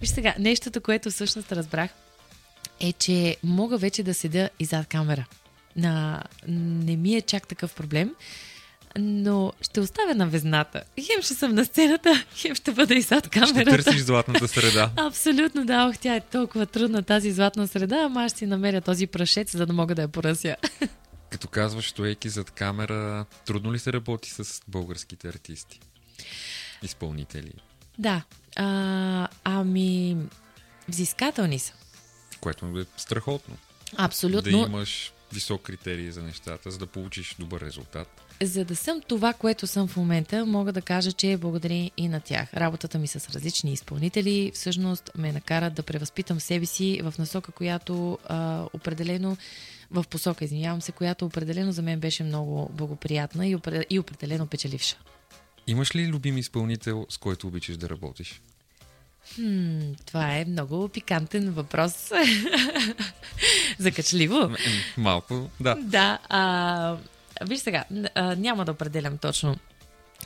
Виж 0.00 0.10
сега, 0.10 0.34
нещото, 0.38 0.80
което 0.80 1.10
всъщност 1.10 1.52
разбрах, 1.52 1.90
е, 2.80 2.92
че 2.92 3.36
мога 3.42 3.78
вече 3.78 4.02
да 4.02 4.14
седя 4.14 4.50
и 4.58 4.64
зад 4.64 4.86
камера. 4.86 5.26
На... 5.76 6.24
Не 6.48 6.96
ми 6.96 7.14
е 7.14 7.22
чак 7.22 7.48
такъв 7.48 7.74
проблем, 7.74 8.14
но 8.98 9.52
ще 9.60 9.80
оставя 9.80 10.14
на 10.14 10.26
везната. 10.26 10.82
Хем 11.06 11.22
ще 11.22 11.34
съм 11.34 11.54
на 11.54 11.64
сцената, 11.64 12.24
хем 12.34 12.54
ще 12.54 12.72
бъда 12.72 12.94
и 12.94 13.00
зад 13.00 13.28
камерата. 13.28 13.72
Ще 13.72 13.82
търсиш 13.82 14.02
златната 14.02 14.48
среда. 14.48 14.90
Абсолютно, 14.96 15.66
да. 15.66 15.88
Ох, 15.88 15.98
тя 15.98 16.16
е 16.16 16.20
толкова 16.20 16.66
трудна 16.66 17.02
тази 17.02 17.32
златна 17.32 17.68
среда, 17.68 17.96
ама 17.96 18.24
аз 18.24 18.32
ще 18.32 18.38
си 18.38 18.46
намеря 18.46 18.80
този 18.80 19.06
прашец, 19.06 19.52
за 19.52 19.66
да 19.66 19.72
мога 19.72 19.94
да 19.94 20.02
я 20.02 20.08
поръся. 20.08 20.56
Като 21.30 21.48
казваш, 21.48 21.88
стоейки 21.88 22.28
зад 22.28 22.50
камера, 22.50 23.24
трудно 23.46 23.72
ли 23.72 23.78
се 23.78 23.92
работи 23.92 24.30
с 24.30 24.60
българските 24.68 25.28
артисти? 25.28 25.80
Изпълнители? 26.82 27.52
Да. 27.98 28.22
А, 28.56 29.28
ами, 29.44 30.16
взискателни 30.88 31.58
са. 31.58 31.72
Което 32.40 32.66
е 32.66 32.84
страхотно. 32.96 33.56
Абсолютно. 33.96 34.42
Да 34.42 34.50
имаш 34.50 35.12
висок 35.32 35.62
критерий 35.62 36.10
за 36.10 36.22
нещата, 36.22 36.70
за 36.70 36.78
да 36.78 36.86
получиш 36.86 37.36
добър 37.38 37.60
резултат. 37.60 38.27
За 38.42 38.64
да 38.64 38.76
съм 38.76 39.00
това, 39.00 39.32
което 39.32 39.66
съм 39.66 39.88
в 39.88 39.96
момента, 39.96 40.46
мога 40.46 40.72
да 40.72 40.82
кажа, 40.82 41.12
че 41.12 41.36
благодаря 41.36 41.90
и 41.96 42.08
на 42.08 42.20
тях. 42.20 42.54
Работата 42.54 42.98
ми 42.98 43.08
с 43.08 43.30
различни 43.30 43.72
изпълнители 43.72 44.52
всъщност 44.54 45.10
ме 45.18 45.32
накара 45.32 45.70
да 45.70 45.82
превъзпитам 45.82 46.40
себе 46.40 46.66
си 46.66 47.00
в 47.02 47.14
насока, 47.18 47.52
която 47.52 48.18
а, 48.28 48.66
определено 48.72 49.36
в 49.90 50.04
посока, 50.10 50.44
извинявам 50.44 50.82
се, 50.82 50.92
която 50.92 51.26
определено 51.26 51.72
за 51.72 51.82
мен 51.82 52.00
беше 52.00 52.24
много 52.24 52.70
благоприятна 52.72 53.46
и, 53.46 53.56
и 53.90 53.98
определено 53.98 54.46
печеливша. 54.46 54.96
Имаш 55.66 55.96
ли 55.96 56.08
любим 56.08 56.38
изпълнител, 56.38 57.06
с 57.08 57.18
който 57.18 57.46
обичаш 57.46 57.76
да 57.76 57.88
работиш? 57.88 58.40
Хм, 59.34 59.92
това 60.06 60.36
е 60.36 60.44
много 60.44 60.88
пикантен 60.88 61.50
въпрос. 61.50 62.10
Закачливо. 63.78 64.50
Малко, 64.96 65.50
да. 65.60 65.74
Да. 65.74 66.18
А, 66.28 66.96
виж 67.46 67.60
сега, 67.60 67.84
няма 68.36 68.64
да 68.64 68.72
определям 68.72 69.18
точно 69.18 69.56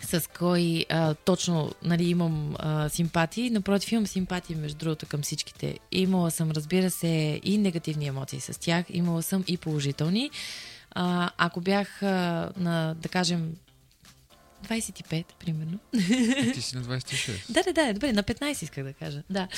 с 0.02 0.28
кой 0.38 0.87
а, 0.90 1.14
точно 1.14 1.73
нали, 1.83 2.04
имам 2.04 2.57
а, 2.59 2.88
симпатии. 2.88 3.50
Напротив, 3.50 3.92
имам 3.92 4.07
симпатии, 4.07 4.57
между 4.57 4.78
другото, 4.78 5.07
към 5.07 5.23
всичките. 5.23 5.78
Имала 5.92 6.31
съм, 6.31 6.50
разбира 6.50 6.90
се, 6.90 7.40
и 7.42 7.59
негативни 7.59 8.07
емоции 8.07 8.40
с 8.40 8.61
тях. 8.61 8.87
Имала 8.88 9.23
съм 9.23 9.45
и 9.47 9.57
положителни. 9.57 10.31
А, 10.90 11.31
ако 11.38 11.61
бях 11.61 12.02
а, 12.02 12.50
на, 12.57 12.95
да 12.95 13.09
кажем, 13.09 13.57
25, 14.69 15.25
примерно. 15.38 15.78
Ти 16.54 16.62
си 16.62 16.76
на 16.76 16.83
26. 16.83 17.33
да, 17.49 17.62
да, 17.62 17.73
да, 17.73 17.92
добре, 17.92 18.12
на 18.12 18.23
15 18.23 18.62
исках 18.62 18.85
да 18.85 18.92
кажа. 18.92 19.23
Да. 19.31 19.49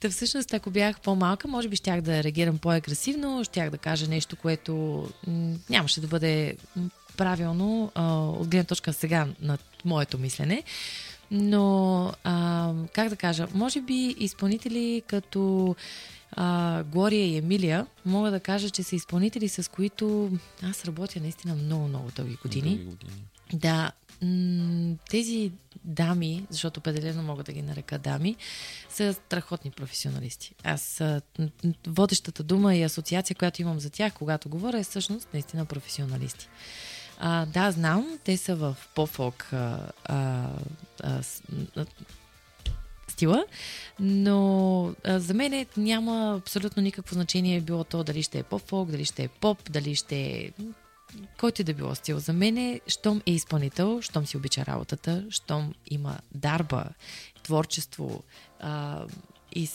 Та 0.00 0.10
всъщност, 0.10 0.54
ако 0.54 0.70
бях 0.70 1.00
по-малка, 1.00 1.48
може 1.48 1.68
би 1.68 1.76
щях 1.76 2.00
да 2.00 2.22
реагирам 2.22 2.58
по-агресивно, 2.58 3.44
щях 3.44 3.70
да 3.70 3.78
кажа 3.78 4.08
нещо, 4.08 4.36
което 4.36 5.08
нямаше 5.70 6.00
да 6.00 6.06
бъде 6.06 6.56
правилно 7.16 7.92
а, 7.94 8.14
от 8.16 8.48
гледна 8.48 8.64
точка 8.64 8.92
сега 8.92 9.28
на 9.40 9.58
моето 9.84 10.18
мислене. 10.18 10.62
Но, 11.30 12.12
а, 12.24 12.72
как 12.92 13.08
да 13.08 13.16
кажа, 13.16 13.48
може 13.54 13.80
би 13.80 14.14
изпълнители 14.18 15.02
като 15.06 15.74
а, 16.32 16.82
Глория 16.82 17.26
и 17.26 17.36
Емилия, 17.36 17.86
мога 18.06 18.30
да 18.30 18.40
кажа, 18.40 18.70
че 18.70 18.82
са 18.82 18.96
изпълнители, 18.96 19.48
с 19.48 19.70
които 19.70 20.30
аз 20.62 20.84
работя 20.84 21.20
наистина 21.20 21.54
много-много 21.54 22.10
дълги 22.16 22.36
години. 22.42 22.76
Дълги 22.76 22.84
години. 22.84 23.22
Да, 23.52 23.92
тези 25.10 25.52
дами, 25.84 26.46
защото 26.50 26.80
определено 26.80 27.22
мога 27.22 27.42
да 27.42 27.52
ги 27.52 27.62
нарека 27.62 27.98
дами, 27.98 28.36
са 28.88 29.12
страхотни 29.12 29.70
професионалисти. 29.70 30.54
Аз 30.64 31.02
водещата 31.86 32.42
дума 32.42 32.74
и 32.74 32.82
асоциация, 32.82 33.36
която 33.36 33.62
имам 33.62 33.80
за 33.80 33.90
тях, 33.90 34.12
когато 34.12 34.48
говоря, 34.48 34.78
е 34.78 34.84
всъщност 34.84 35.28
наистина 35.32 35.64
професионалисти. 35.64 36.48
А, 37.24 37.46
да, 37.46 37.70
знам, 37.70 38.18
те 38.24 38.36
са 38.36 38.56
в 38.56 38.76
по-фолк 38.94 39.52
а, 39.52 39.90
а, 40.04 40.48
а, 41.02 41.22
стила, 43.08 43.44
но 44.00 44.94
а, 45.04 45.20
за 45.20 45.34
мен 45.34 45.66
няма 45.76 46.36
абсолютно 46.38 46.82
никакво 46.82 47.14
значение 47.14 47.60
било 47.60 47.84
то 47.84 48.04
дали 48.04 48.22
ще 48.22 48.38
е 48.38 48.42
поп-фолк, 48.42 48.90
дали 48.90 49.04
ще 49.04 49.22
е 49.22 49.28
поп, 49.28 49.70
дали 49.70 49.94
ще 49.94 50.16
е 50.16 50.50
който 51.38 51.60
и 51.60 51.64
да 51.64 51.74
било 51.74 51.94
стил. 51.94 52.18
За 52.18 52.32
мен 52.32 52.56
е, 52.56 52.80
щом 52.86 53.22
е 53.26 53.32
изпълнител, 53.32 54.00
щом 54.02 54.26
си 54.26 54.36
обича 54.36 54.66
работата, 54.66 55.24
щом 55.30 55.74
има 55.90 56.18
дарба, 56.34 56.84
творчество 57.42 58.22
а, 58.60 59.04
и 59.54 59.68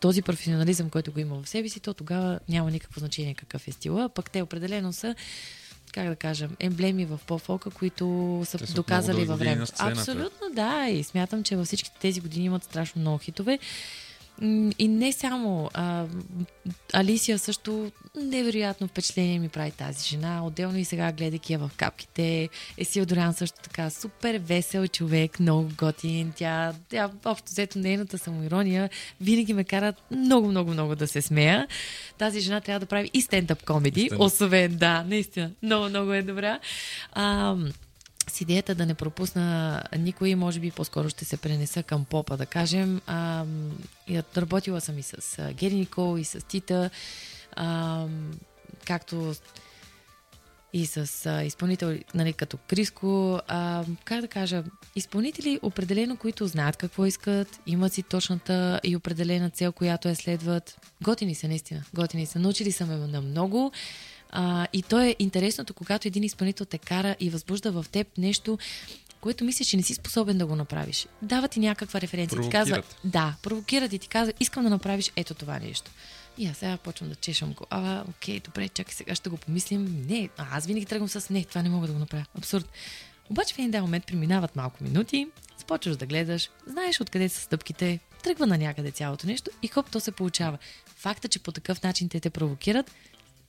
този 0.00 0.22
професионализъм, 0.22 0.90
който 0.90 1.12
го 1.12 1.20
има 1.20 1.42
в 1.42 1.48
себе 1.48 1.68
си, 1.68 1.80
то 1.80 1.94
тогава 1.94 2.40
няма 2.48 2.70
никакво 2.70 3.00
значение 3.00 3.34
какъв 3.34 3.68
е 3.68 3.72
стила. 3.72 4.08
Пък 4.08 4.30
те 4.30 4.42
определено 4.42 4.92
са 4.92 5.14
как 5.94 6.08
да 6.08 6.16
кажем, 6.16 6.50
емблеми 6.60 7.04
в 7.04 7.20
по-фолка, 7.26 7.70
които 7.70 8.42
са 8.44 8.58
Те 8.58 8.66
са 8.66 8.74
доказали 8.74 9.24
във 9.24 9.38
времето. 9.38 9.72
Абсолютно, 9.78 10.50
да. 10.52 10.88
И 10.88 11.04
смятам, 11.04 11.42
че 11.42 11.56
във 11.56 11.66
всичките 11.66 11.96
тези 12.00 12.20
години 12.20 12.44
имат 12.44 12.64
страшно 12.64 13.00
много 13.00 13.18
хитове. 13.18 13.58
И 14.78 14.88
не 14.88 15.12
само. 15.12 15.70
А, 15.74 16.06
Алисия 16.92 17.38
също 17.38 17.92
невероятно 18.22 18.88
впечатление 18.88 19.38
ми 19.38 19.48
прави 19.48 19.70
тази 19.70 20.08
жена. 20.08 20.46
Отделно 20.46 20.78
и 20.78 20.84
сега, 20.84 21.12
гледайки 21.12 21.52
я 21.52 21.58
в 21.58 21.70
капките, 21.76 22.48
Есил 22.78 23.06
Дорян 23.06 23.34
също 23.34 23.58
така 23.62 23.90
супер 23.90 24.38
весел 24.38 24.88
човек, 24.88 25.40
много 25.40 25.68
готин. 25.76 26.32
Тя, 26.36 26.72
тя 26.88 27.10
общо 27.24 27.46
взето 27.46 27.78
нейната 27.78 28.18
самоирония 28.18 28.90
винаги 29.20 29.54
ме 29.54 29.64
кара 29.64 29.94
много, 30.10 30.48
много, 30.48 30.70
много 30.70 30.94
да 30.96 31.06
се 31.06 31.22
смея. 31.22 31.68
Тази 32.18 32.40
жена 32.40 32.60
трябва 32.60 32.80
да 32.80 32.86
прави 32.86 33.10
и 33.14 33.22
стендъп 33.22 33.64
комеди, 33.64 34.10
освен 34.18 34.76
да, 34.76 35.04
наистина, 35.08 35.50
много, 35.62 35.88
много 35.88 36.12
е 36.12 36.22
добра. 36.22 36.58
А, 37.12 37.56
с 38.30 38.40
идеята 38.40 38.74
да 38.74 38.86
не 38.86 38.94
пропусна 38.94 39.82
никой, 39.98 40.34
може 40.34 40.60
би 40.60 40.70
по-скоро 40.70 41.08
ще 41.08 41.24
се 41.24 41.36
пренеса 41.36 41.82
към 41.82 42.04
попа, 42.04 42.36
да 42.36 42.46
кажем. 42.46 43.00
А, 43.06 43.44
работила 44.36 44.80
съм 44.80 44.98
и 44.98 45.02
с 45.02 45.38
Гери 45.52 45.74
Никол, 45.74 46.18
и 46.18 46.24
с 46.24 46.40
Тита, 46.46 46.90
а, 47.56 48.06
както 48.84 49.34
и 50.74 50.86
с 50.86 51.26
а, 51.26 51.44
изпълнител, 51.44 51.98
нали, 52.14 52.32
като 52.32 52.56
Криско. 52.56 53.40
А, 53.48 53.84
как 54.04 54.20
да 54.20 54.28
кажа, 54.28 54.64
изпълнители 54.96 55.60
определено, 55.62 56.16
които 56.16 56.46
знаят 56.46 56.76
какво 56.76 57.06
искат, 57.06 57.60
имат 57.66 57.92
си 57.92 58.02
точната 58.02 58.80
и 58.84 58.96
определена 58.96 59.50
цел, 59.50 59.72
която 59.72 60.08
я 60.08 60.16
следват. 60.16 60.78
Готини 61.02 61.34
са, 61.34 61.48
наистина. 61.48 61.84
Готини 61.94 62.26
са. 62.26 62.38
Научили 62.38 62.72
са 62.72 62.86
ме 62.86 62.96
на 62.96 63.20
много. 63.20 63.72
А, 64.36 64.66
и 64.72 64.82
то 64.82 65.00
е 65.00 65.16
интересното, 65.18 65.74
когато 65.74 66.08
един 66.08 66.24
изпълнител 66.24 66.66
те 66.66 66.78
кара 66.78 67.16
и 67.20 67.30
възбужда 67.30 67.72
в 67.72 67.86
теб 67.92 68.18
нещо, 68.18 68.58
което 69.20 69.44
мислиш, 69.44 69.68
че 69.68 69.76
не 69.76 69.82
си 69.82 69.94
способен 69.94 70.38
да 70.38 70.46
го 70.46 70.56
направиш. 70.56 71.06
Дава 71.22 71.48
ти 71.48 71.60
някаква 71.60 72.00
референция. 72.00 72.40
Ти 72.40 72.50
казва, 72.50 72.82
да, 73.04 73.34
провокират 73.42 73.92
и 73.92 73.98
ти 73.98 74.08
казва, 74.08 74.32
искам 74.40 74.64
да 74.64 74.70
направиш 74.70 75.12
ето 75.16 75.34
това 75.34 75.58
нещо. 75.58 75.90
И 76.38 76.46
аз 76.46 76.56
сега 76.56 76.76
почвам 76.76 77.08
да 77.08 77.14
чешам 77.14 77.52
го. 77.52 77.66
А, 77.70 78.04
окей, 78.08 78.40
добре, 78.40 78.68
чакай 78.68 78.94
сега, 78.94 79.14
ще 79.14 79.30
го 79.30 79.36
помислим. 79.36 80.04
Не, 80.08 80.28
аз 80.36 80.66
винаги 80.66 80.86
тръгвам 80.86 81.08
с 81.08 81.30
не, 81.30 81.44
това 81.44 81.62
не 81.62 81.68
мога 81.68 81.86
да 81.86 81.92
го 81.92 81.98
направя. 81.98 82.24
Абсурд. 82.38 82.68
Обаче 83.30 83.54
в 83.54 83.58
един 83.58 83.80
момент 83.80 84.06
преминават 84.06 84.56
малко 84.56 84.84
минути, 84.84 85.28
започваш 85.58 85.96
да 85.96 86.06
гледаш, 86.06 86.50
знаеш 86.66 87.00
откъде 87.00 87.28
са 87.28 87.40
стъпките, 87.40 88.00
тръгва 88.22 88.46
на 88.46 88.58
някъде 88.58 88.90
цялото 88.90 89.26
нещо 89.26 89.50
и 89.62 89.68
хоп, 89.68 89.90
то 89.90 90.00
се 90.00 90.12
получава. 90.12 90.58
Факта, 90.96 91.28
че 91.28 91.38
по 91.38 91.52
такъв 91.52 91.82
начин 91.82 92.08
те 92.08 92.20
те 92.20 92.30
провокират, 92.30 92.90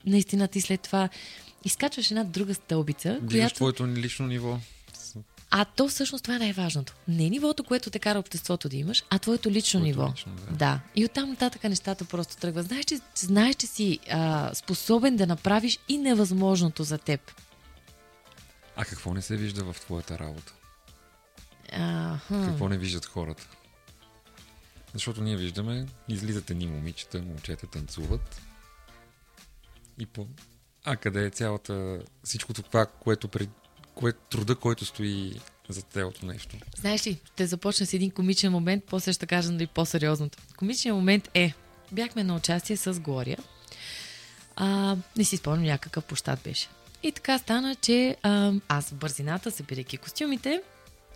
наистина 0.06 0.48
ти 0.48 0.62
след 0.62 0.82
това 0.82 1.10
изкачваш 1.66 2.12
една 2.12 2.24
друга 2.24 2.54
стълбица, 2.54 3.20
Дигаш 3.22 3.32
която... 3.32 3.56
твоето 3.56 3.88
лично 3.88 4.28
ниво. 4.28 4.60
А 5.52 5.66
то 5.66 5.88
всъщност 5.88 6.24
това 6.24 6.36
е 6.36 6.40
най-важното. 6.40 6.94
Не 7.08 7.30
нивото, 7.30 7.64
което 7.64 7.90
те 7.90 8.00
кара 8.00 8.20
обществото 8.20 8.70
да 8.70 8.76
имаш, 8.78 9.04
а 9.10 9.20
твоето 9.20 9.52
лично 9.52 9.80
Твоето 9.80 10.00
ниво. 10.00 10.12
лично, 10.12 10.32
да. 10.36 10.56
да. 10.56 10.80
И 10.96 11.06
оттам 11.06 11.30
нататък 11.30 11.64
нещата 11.64 12.06
просто 12.06 12.38
тръгват. 12.38 12.66
Знаеш, 12.66 12.86
че, 12.86 13.00
знаеш, 13.16 13.56
че 13.56 13.68
си 13.68 14.00
а, 14.10 14.52
способен 14.56 15.16
да 15.16 15.28
направиш 15.28 15.80
и 15.88 15.98
невъзможното 15.98 16.84
за 16.84 16.98
теб. 16.98 17.32
А 18.76 18.86
какво 18.86 19.14
не 19.14 19.22
се 19.22 19.38
вижда 19.38 19.74
в 19.74 19.82
твоята 19.82 20.20
работа? 20.20 20.54
А, 21.72 22.18
хм. 22.18 22.46
Какво 22.46 22.70
не 22.70 22.78
виждат 22.78 23.06
хората? 23.06 23.48
Защото 24.94 25.22
ние 25.22 25.38
виждаме, 25.38 25.86
излизате 26.10 26.54
ни 26.54 26.68
момичета, 26.68 27.22
момчета 27.22 27.68
танцуват. 27.68 28.42
И 30.00 30.06
по... 30.06 30.28
А 30.84 30.96
къде 30.96 31.26
е 31.26 31.30
цялата... 31.30 32.00
Всичко 32.24 32.54
това, 32.54 32.86
което 32.86 33.28
пред... 33.28 33.50
Кое... 33.96 34.12
труда, 34.12 34.56
който 34.56 34.86
стои 34.86 35.40
за 35.70 35.82
цялото 35.82 36.26
нещо. 36.26 36.58
Знаеш 36.78 37.08
ли, 37.08 37.20
ще 37.34 37.46
започна 37.46 37.86
с 37.86 37.94
един 37.94 38.12
комичен 38.12 38.52
момент, 38.52 38.84
после 38.84 39.14
ще 39.14 39.26
кажа 39.26 39.52
нали, 39.52 39.68
по-сериозното. 39.68 40.38
Комичният 40.58 40.96
момент 40.96 41.30
е, 41.34 41.54
бяхме 41.92 42.24
на 42.24 42.36
участие 42.36 42.78
с 42.78 43.00
Глория. 43.00 43.38
А, 44.56 44.98
не 45.18 45.24
си 45.24 45.38
спомням, 45.38 45.64
някакъв 45.64 46.04
площад 46.04 46.40
беше. 46.44 46.68
И 47.04 47.12
така 47.12 47.38
стана, 47.38 47.76
че 47.76 48.16
а, 48.24 48.54
аз 48.68 48.90
в 48.90 48.96
бързината, 48.96 49.52
събирайки 49.52 49.98
костюмите, 49.98 50.62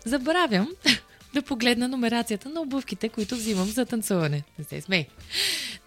забравям 0.05 0.69
да 1.33 1.41
погледна 1.41 1.87
номерацията 1.87 2.49
на 2.49 2.61
обувките, 2.61 3.09
които 3.09 3.35
взимам 3.35 3.67
за 3.67 3.85
танцуване. 3.85 4.43
Не 4.59 4.65
се 4.65 4.81
смей. 4.81 5.07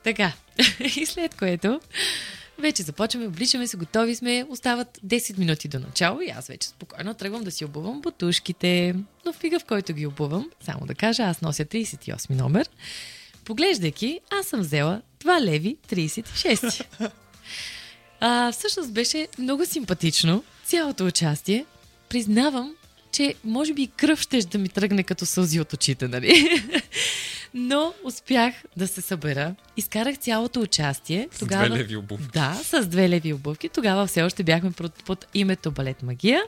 Така. 0.05 0.33
И 0.97 1.07
след 1.07 1.35
което 1.35 1.81
вече 2.59 2.83
започваме, 2.83 3.27
обличаме 3.27 3.67
се, 3.67 3.77
готови 3.77 4.15
сме, 4.15 4.47
остават 4.49 4.99
10 5.07 5.39
минути 5.39 5.69
до 5.69 5.79
начало 5.79 6.21
и 6.21 6.31
аз 6.31 6.47
вече 6.47 6.69
спокойно 6.69 7.15
тръгвам 7.15 7.45
да 7.45 7.51
си 7.51 7.65
обувам 7.65 8.01
бутушките. 8.01 8.95
Но 9.27 9.33
в 9.33 9.37
фига, 9.37 9.59
в 9.59 9.65
който 9.65 9.93
ги 9.93 10.07
обувам, 10.07 10.51
само 10.65 10.87
да 10.87 10.95
кажа, 10.95 11.23
аз 11.23 11.41
нося 11.41 11.65
38 11.65 12.31
номер. 12.31 12.69
Поглеждайки, 13.45 14.21
аз 14.31 14.47
съм 14.47 14.61
взела 14.61 15.03
2 15.25 15.41
леви 15.41 15.77
36. 15.91 16.85
А, 18.21 18.53
всъщност 18.53 18.93
беше 18.93 19.29
много 19.39 19.67
симпатично 19.67 20.45
цялото 20.65 21.07
участие. 21.07 21.65
Признавам, 22.09 22.75
че 23.13 23.35
може 23.45 23.75
би 23.75 23.87
кръв 23.87 24.21
ще 24.21 24.41
да 24.41 24.59
ми 24.59 24.69
тръгне 24.69 25.03
като 25.03 25.27
сълзи 25.27 25.61
от 25.61 25.73
очите, 25.73 26.09
нали? 26.09 26.63
Но 27.55 27.95
успях 28.05 28.55
да 28.77 28.89
се 28.89 29.01
събера. 29.01 29.55
Изкарах 29.77 30.19
цялото 30.19 30.61
участие. 30.61 31.29
С 31.33 31.39
Тогава... 31.39 31.69
две 31.69 31.79
леви 31.79 31.97
обувки. 31.97 32.29
Да, 32.33 32.61
с 32.65 32.87
две 32.87 33.09
леви 33.09 33.33
обувки. 33.33 33.69
Тогава 33.69 34.07
все 34.07 34.23
още 34.23 34.43
бяхме 34.43 34.71
под, 34.71 35.05
под 35.05 35.27
името 35.35 35.71
Балет 35.71 36.03
Магия. 36.03 36.43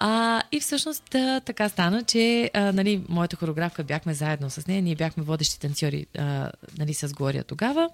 А, 0.00 0.42
и 0.52 0.60
всъщност 0.60 1.02
да, 1.10 1.40
така 1.40 1.68
стана, 1.68 2.04
че 2.04 2.50
а, 2.54 2.72
нали, 2.72 3.02
моята 3.08 3.36
хореографка 3.36 3.84
бяхме 3.84 4.14
заедно 4.14 4.50
с 4.50 4.66
нея, 4.66 4.82
ние 4.82 4.94
бяхме 4.94 5.22
водещи 5.22 5.60
танцори 5.60 6.06
а, 6.18 6.50
нали, 6.78 6.94
с 6.94 7.08
Глория 7.08 7.44
тогава. 7.44 7.90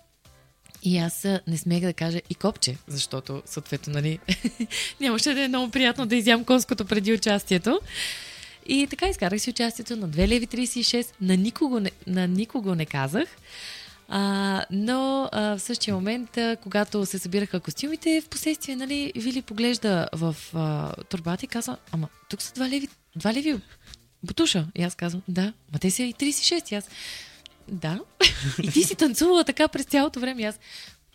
И 0.83 0.99
аз 0.99 1.27
не 1.47 1.59
смех 1.59 1.81
да 1.81 1.93
кажа 1.93 2.21
и 2.31 2.35
копче, 2.35 2.77
защото 2.87 3.43
съответно, 3.47 3.93
нали, 3.93 4.19
нямаше 5.01 5.35
да 5.35 5.43
е 5.43 5.49
много 5.49 5.71
приятно 5.71 6.07
да 6.07 6.17
изям 6.17 6.45
конското 6.45 6.85
преди 6.85 7.13
участието. 7.13 7.81
И 8.67 8.87
така 8.87 9.09
изкарах 9.09 9.41
си 9.41 9.51
участието 9.51 9.97
на 9.97 10.09
2 10.09 10.29
леви 10.29 10.47
36. 10.47 11.13
На 11.21 11.37
никого 11.37 11.81
не, 11.81 11.91
на 12.07 12.29
никого 12.29 12.75
не 12.75 12.87
казах. 12.87 13.29
А, 14.09 14.65
но 14.71 15.29
а, 15.33 15.57
в 15.57 15.61
същия 15.61 15.95
момент, 15.95 16.37
а, 16.37 16.57
когато 16.63 17.07
се 17.07 17.19
събираха 17.19 17.61
костюмите, 17.61 18.21
в 18.21 18.29
последствие, 18.29 18.77
нали, 18.77 19.13
Вили 19.17 19.43
поглежда 19.43 20.09
в 20.13 20.37
а, 20.55 20.93
турбата 21.03 21.45
и 21.45 21.49
казва, 21.49 21.77
ама 21.93 22.09
тук 22.31 22.43
са 22.43 22.53
два 22.53 22.69
леви, 22.69 22.89
два 23.17 23.35
леви 23.35 23.61
бутуша. 24.23 24.67
И 24.75 24.83
аз 24.83 24.95
казвам, 24.95 25.23
да, 25.29 25.53
ма 25.73 25.79
те 25.79 25.91
са 25.91 26.03
и 26.03 26.15
36. 26.15 26.73
И 26.73 26.75
аз, 26.75 26.89
да. 27.69 28.01
И 28.63 28.71
ти 28.71 28.83
си 28.83 28.95
танцувала 28.95 29.45
така 29.45 29.69
през 29.69 29.87
цялото 29.87 30.21
време. 30.21 30.43
Аз 30.43 30.59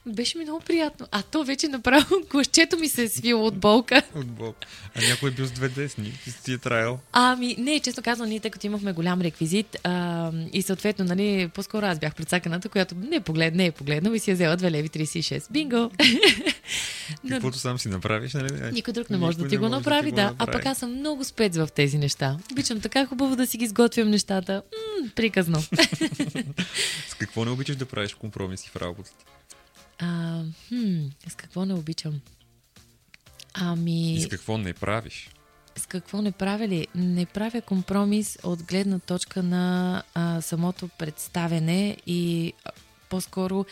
беше 0.06 0.38
ми 0.38 0.44
много 0.44 0.60
приятно. 0.60 1.08
А 1.12 1.22
то 1.22 1.44
вече 1.44 1.68
направо 1.68 2.16
гласчето 2.30 2.78
ми 2.80 2.90
се 2.90 3.04
е 3.04 3.10
свило 3.10 3.46
от 3.46 3.58
болка. 3.58 4.02
От 4.16 4.28
болка. 4.28 4.68
А 4.96 5.10
някой 5.10 5.30
е 5.30 5.34
бил 5.34 5.46
с 5.46 5.52
две 5.52 5.70
десни 5.70 6.14
си 6.44 6.54
е 6.54 6.58
трайл. 6.58 7.00
Ами, 7.12 7.56
не, 7.60 7.80
често 7.80 8.02
казвам, 8.02 8.30
ние 8.30 8.40
тъй 8.40 8.52
като 8.52 8.68
имахме 8.68 8.92
голям 8.92 9.22
реквизит 9.22 9.78
а, 9.84 10.32
и 10.54 10.62
съответно, 10.62 11.06
нали, 11.06 11.50
по-скоро 11.54 11.86
аз 11.86 12.00
бях 12.00 12.16
предсаканата, 12.16 12.70
която 12.70 12.96
не 12.96 13.16
е 13.16 13.20
поглед, 13.20 13.56
не 13.56 13.66
е 13.66 13.72
погледнал 13.72 14.12
и 14.12 14.20
си 14.20 14.32
е 14.32 14.34
взела 14.34 14.58
2 14.58 14.72
леви 14.72 14.90
36. 14.90 15.52
Бинго! 15.52 15.92
Каквото 17.30 17.58
сам 17.58 17.80
си 17.80 17.90
направиш, 17.90 18.34
нали? 18.34 18.72
Никой 18.72 18.94
друг 18.94 19.10
не 19.10 19.18
може 19.18 19.38
да 19.38 19.48
ти 19.48 19.58
го 19.58 19.70
направи, 19.70 20.12
да. 20.12 20.36
А 20.38 20.46
пък 20.46 20.66
аз 20.66 20.78
съм 20.78 20.96
много 20.96 21.24
спец 21.24 21.58
в 21.58 21.68
тези 21.76 21.98
неща. 21.98 22.38
Обичам 22.52 22.82
така 22.82 23.06
хубаво 23.06 23.36
да 23.36 23.48
си 23.48 23.58
ги 23.58 23.68
сготвям 23.68 24.10
нещата. 24.10 24.54
М- 24.54 25.10
приказно. 25.16 25.62
с 27.10 27.14
какво 27.20 27.46
не 27.46 27.52
обичаш 27.52 27.76
да 27.76 27.86
правиш 27.86 28.14
компромиси 28.14 28.70
в 28.70 28.76
работата? 28.76 29.26
А, 30.00 30.44
хм, 30.68 31.06
с 31.28 31.36
какво 31.36 31.66
не 31.66 31.74
обичам? 31.74 32.22
Ами... 33.54 34.14
И 34.14 34.22
с 34.22 34.28
какво 34.28 34.58
не 34.58 34.74
правиш? 34.74 35.30
С 35.76 35.86
какво 35.86 36.22
не 36.22 36.32
правя 36.32 36.68
ли? 36.68 36.88
Не 36.96 37.26
правя 37.26 37.62
компромис 37.62 38.38
от 38.44 38.64
гледна 38.64 39.00
точка 39.00 39.44
на 39.44 40.04
а, 40.14 40.42
самото 40.42 40.88
представене 40.88 41.98
и 42.08 42.54
а, 42.66 42.72
по-скоро 43.10 43.66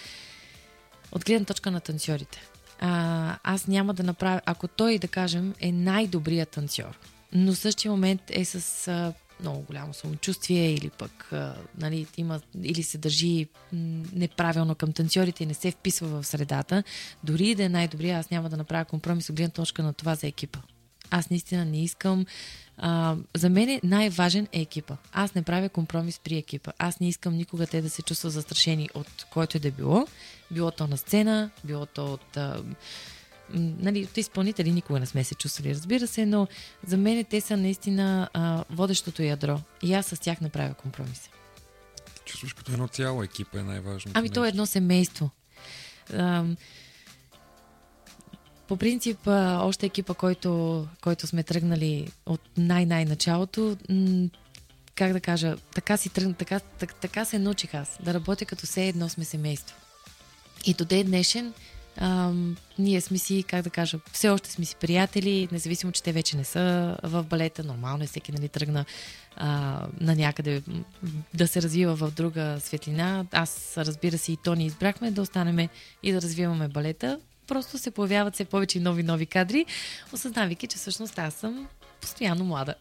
от 1.12 1.26
гледна 1.26 1.46
точка 1.46 1.72
на 1.72 1.80
танцорите. 1.80 2.42
А, 2.80 3.38
аз 3.44 3.68
няма 3.68 3.94
да 3.94 4.04
направя... 4.04 4.42
Ако 4.46 4.68
той, 4.68 5.00
да 5.00 5.08
кажем, 5.08 5.56
е 5.60 5.72
най-добрият 5.72 6.50
танцор, 6.50 7.00
но 7.34 7.54
в 7.54 7.58
същия 7.58 7.92
момент 7.92 8.22
е 8.30 8.46
с 8.46 8.88
а, 8.88 9.14
много 9.40 9.62
голямо 9.62 9.94
самочувствие 9.94 10.74
или 10.74 10.90
пък 10.90 11.32
нали, 11.78 12.08
има, 12.18 12.42
или 12.64 12.84
се 12.84 12.98
държи 12.98 13.48
неправилно 14.14 14.76
към 14.76 14.94
танцорите 14.94 15.44
и 15.44 15.48
не 15.48 15.54
се 15.54 15.72
вписва 15.72 16.08
в 16.08 16.28
средата, 16.28 16.84
дори 17.24 17.56
да 17.56 17.64
е 17.64 17.70
най-добрия, 17.70 18.20
аз 18.20 18.30
няма 18.30 18.50
да 18.50 18.58
направя 18.58 18.86
компромис 18.86 19.30
от 19.30 19.36
гледна 19.36 19.54
точка 19.54 19.84
на 19.84 19.94
това 19.94 20.16
за 20.16 20.28
екипа. 20.28 20.60
Аз 21.12 21.30
наистина 21.30 21.66
не 21.66 21.84
искам. 21.84 22.26
А, 22.78 23.16
за 23.36 23.50
мен 23.50 23.80
най-важен 23.84 24.48
е 24.52 24.62
екипа. 24.62 24.96
Аз 25.12 25.36
не 25.36 25.42
правя 25.42 25.70
компромис 25.70 26.20
при 26.20 26.38
екипа. 26.38 26.72
Аз 26.78 27.00
не 27.00 27.08
искам 27.08 27.38
никога 27.38 27.68
те 27.68 27.82
да 27.82 27.90
се 27.90 28.02
чувстват 28.02 28.34
застрашени 28.34 28.90
от 28.94 29.26
който 29.32 29.58
и 29.58 29.60
да 29.60 29.72
било. 29.72 30.08
Било 30.52 30.72
то 30.72 30.88
на 30.88 30.98
сцена, 30.98 31.50
било 31.64 31.86
то 31.86 32.14
от. 32.14 32.38
А, 32.38 32.64
нали, 33.54 34.04
от 34.04 34.18
изпълнители 34.18 34.72
никога 34.72 35.00
не 35.00 35.06
сме 35.06 35.24
се 35.24 35.36
чувствали, 35.36 35.76
разбира 35.76 36.08
се, 36.08 36.26
но 36.26 36.48
за 36.88 36.98
мен 36.98 37.26
те 37.26 37.42
са 37.42 37.58
наистина 37.58 38.30
а, 38.34 38.64
водещото 38.70 39.24
ядро. 39.24 39.60
И 39.84 39.94
аз 39.94 40.06
с 40.06 40.20
тях 40.20 40.42
не 40.42 40.50
правя 40.50 40.74
компромиси. 40.74 41.30
Чувстваш 42.26 42.54
като 42.54 42.72
едно 42.72 42.88
цяло 42.88 43.24
екипа 43.24 43.60
е 43.60 43.64
най-важно. 43.64 44.12
Ами 44.16 44.30
то 44.30 44.46
е 44.46 44.50
едно 44.50 44.66
семейство. 44.66 45.30
А, 46.14 46.46
по 48.68 48.78
принцип, 48.78 49.20
още 49.28 49.86
екипа, 49.86 50.14
който, 50.14 50.88
който 51.02 51.28
сме 51.28 51.44
тръгнали 51.44 52.12
от 52.26 52.42
най-най-началото, 52.58 53.78
как 54.96 55.14
да 55.14 55.20
кажа, 55.20 55.58
така, 55.76 55.98
си 55.98 56.10
тръгна, 56.10 56.34
така, 56.34 56.60
така, 56.60 56.94
така 56.94 57.26
се 57.26 57.40
научих 57.40 57.74
аз, 57.74 57.98
да 58.04 58.14
работя 58.14 58.46
като 58.46 58.66
все 58.66 58.88
едно 58.88 59.10
сме 59.10 59.26
семейство. 59.26 59.76
И 60.66 60.74
до 60.74 60.86
ден 60.86 61.06
днешен 61.06 61.54
а, 61.98 62.32
ние 62.80 63.02
сме 63.02 63.18
си, 63.18 63.44
как 63.48 63.62
да 63.62 63.70
кажа, 63.70 64.00
все 64.12 64.30
още 64.30 64.52
сме 64.52 64.66
си 64.66 64.76
приятели, 64.76 65.48
независимо, 65.52 65.92
че 65.92 66.04
те 66.04 66.12
вече 66.12 66.38
не 66.38 66.44
са 66.44 66.98
в 67.04 67.24
балета. 67.24 67.64
Нормално 67.64 68.04
е 68.04 68.08
всеки 68.08 68.32
нали, 68.32 68.50
тръгна 68.50 68.86
а, 69.36 69.82
на 70.00 70.16
някъде 70.16 70.62
да 71.34 71.48
се 71.48 71.62
развива 71.62 71.96
в 71.96 72.12
друга 72.12 72.58
светлина. 72.60 73.26
Аз, 73.32 73.74
разбира 73.78 74.18
се, 74.18 74.32
и 74.32 74.38
то 74.44 74.56
ни 74.56 74.66
избрахме 74.66 75.12
да 75.12 75.22
останеме 75.22 75.70
и 76.04 76.12
да 76.12 76.22
развиваме 76.22 76.68
балета. 76.68 77.20
Просто 77.48 77.78
се 77.78 77.92
появяват 77.92 78.34
все 78.34 78.46
повече 78.46 78.80
нови 78.80 79.04
нови 79.04 79.26
кадри, 79.26 79.66
осъзнавайки, 80.14 80.68
че 80.68 80.78
всъщност 80.78 81.20
аз 81.20 81.34
съм 81.34 81.68
постоянно 82.02 82.46
млада. 82.46 82.76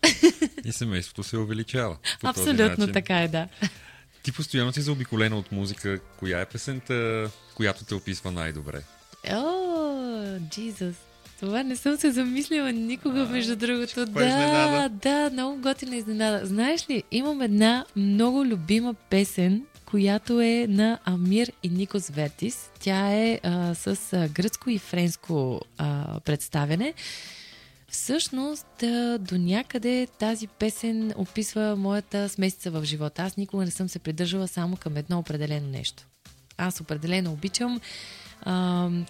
И 0.65 0.73
семейството 0.73 1.23
се 1.23 1.37
увеличава. 1.37 1.97
Абсолютно 2.23 2.93
така 2.93 3.23
е, 3.23 3.29
да. 3.29 3.49
Ти 4.23 4.33
постоянно 4.33 4.73
си 4.73 4.83
заобиколена 4.83 5.39
от 5.39 5.53
музика. 5.53 6.01
Коя 6.19 6.41
е 6.41 6.47
песента, 6.47 7.31
която 7.55 7.85
те 7.85 7.95
описва 7.95 8.33
най-добре? 8.33 8.83
О, 9.31 10.39
Джизус. 10.51 10.97
Това 11.41 11.63
не 11.63 11.77
съм 11.77 11.97
се 11.97 12.11
замислила 12.11 12.73
никога, 12.73 13.21
а, 13.21 13.29
между 13.29 13.57
другото. 13.57 14.07
Да, 14.07 14.89
да, 14.89 15.31
много 15.33 15.61
готина 15.61 15.97
изненада. 15.97 16.47
Знаеш 16.47 16.91
ли, 16.91 17.03
имам 17.11 17.43
една 17.43 17.85
много 17.97 18.45
любима 18.45 18.95
песен, 18.95 19.63
която 19.85 20.41
е 20.41 20.67
на 20.69 20.99
Амир 21.05 21.53
и 21.63 21.69
Никос 21.69 22.09
Вертис. 22.09 22.71
Тя 22.81 23.13
е 23.13 23.41
а, 23.43 23.75
с 23.75 24.13
а, 24.13 24.29
гръцко 24.29 24.71
и 24.71 24.79
френско 24.79 25.61
а, 25.79 26.21
представяне. 26.21 26.95
Всъщност, 27.89 28.83
а, 28.83 29.19
до 29.19 29.39
някъде 29.39 30.09
тази 30.19 30.47
песен 30.47 31.13
описва 31.17 31.77
моята 31.77 32.29
смесица 32.29 32.71
в 32.71 32.85
живота. 32.85 33.23
Аз 33.23 33.37
никога 33.37 33.65
не 33.65 33.71
съм 33.71 33.89
се 33.89 33.99
придържала 33.99 34.49
само 34.49 34.77
към 34.77 34.97
едно 34.97 35.19
определено 35.19 35.69
нещо. 35.69 36.07
Аз 36.59 36.81
определено 36.81 37.33
обичам 37.33 37.81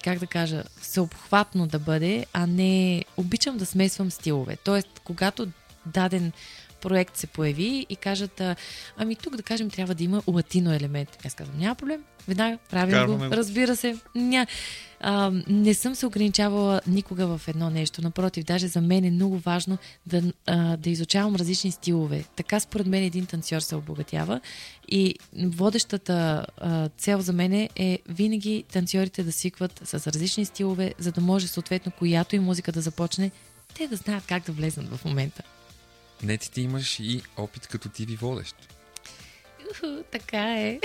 как 0.04 0.18
да 0.18 0.26
кажа, 0.26 0.62
всеобхватно 0.80 1.66
да 1.66 1.78
бъде, 1.78 2.26
а 2.32 2.46
не 2.46 3.04
обичам 3.16 3.56
да 3.56 3.66
смесвам 3.66 4.10
стилове. 4.10 4.56
Тоест, 4.64 5.00
когато 5.04 5.48
даден 5.86 6.32
проект 6.86 7.16
се 7.16 7.26
появи 7.26 7.86
и 7.88 7.96
кажат, 7.96 8.42
ами 8.96 9.16
тук 9.16 9.36
да 9.36 9.42
кажем 9.42 9.70
трябва 9.70 9.94
да 9.94 10.04
има 10.04 10.22
латино 10.26 10.72
елемент. 10.72 11.18
Аз 11.26 11.34
казвам, 11.34 11.58
няма 11.58 11.74
проблем, 11.74 12.00
веднага 12.28 12.58
правим 12.70 13.06
го, 13.06 13.24
разбира 13.24 13.76
се. 13.76 13.96
Ня, 14.14 14.46
а, 15.00 15.32
не 15.48 15.74
съм 15.74 15.94
се 15.94 16.06
ограничавала 16.06 16.80
никога 16.86 17.26
в 17.26 17.48
едно 17.48 17.70
нещо. 17.70 18.02
Напротив, 18.02 18.44
даже 18.44 18.68
за 18.68 18.80
мен 18.80 19.04
е 19.04 19.10
много 19.10 19.38
важно 19.38 19.78
да, 20.06 20.22
а, 20.46 20.76
да 20.76 20.90
изучавам 20.90 21.36
различни 21.36 21.70
стилове. 21.70 22.24
Така 22.36 22.60
според 22.60 22.86
мен 22.86 23.02
един 23.02 23.26
танцор 23.26 23.60
се 23.60 23.76
обогатява. 23.76 24.40
И 24.88 25.14
водещата 25.44 26.46
а, 26.58 26.88
цел 26.88 27.20
за 27.20 27.32
мен 27.32 27.68
е 27.76 27.98
винаги 28.08 28.64
танцорите 28.72 29.22
да 29.22 29.32
свикват 29.32 29.80
с 29.84 30.06
различни 30.06 30.44
стилове, 30.44 30.94
за 30.98 31.12
да 31.12 31.20
може 31.20 31.48
съответно 31.48 31.92
която 31.98 32.36
и 32.36 32.38
музика 32.38 32.72
да 32.72 32.80
започне, 32.80 33.30
те 33.74 33.88
да 33.88 33.96
знаят 33.96 34.26
как 34.26 34.46
да 34.46 34.52
влезнат 34.52 34.88
в 34.88 35.04
момента. 35.04 35.42
Не, 36.22 36.38
ти, 36.38 36.50
ти 36.50 36.60
имаш 36.60 37.00
и 37.00 37.22
опит 37.36 37.66
като 37.66 37.88
ти 37.88 38.06
ви 38.06 38.16
водещ. 38.16 38.56
Уху, 39.70 40.02
така 40.10 40.60
е. 40.60 40.80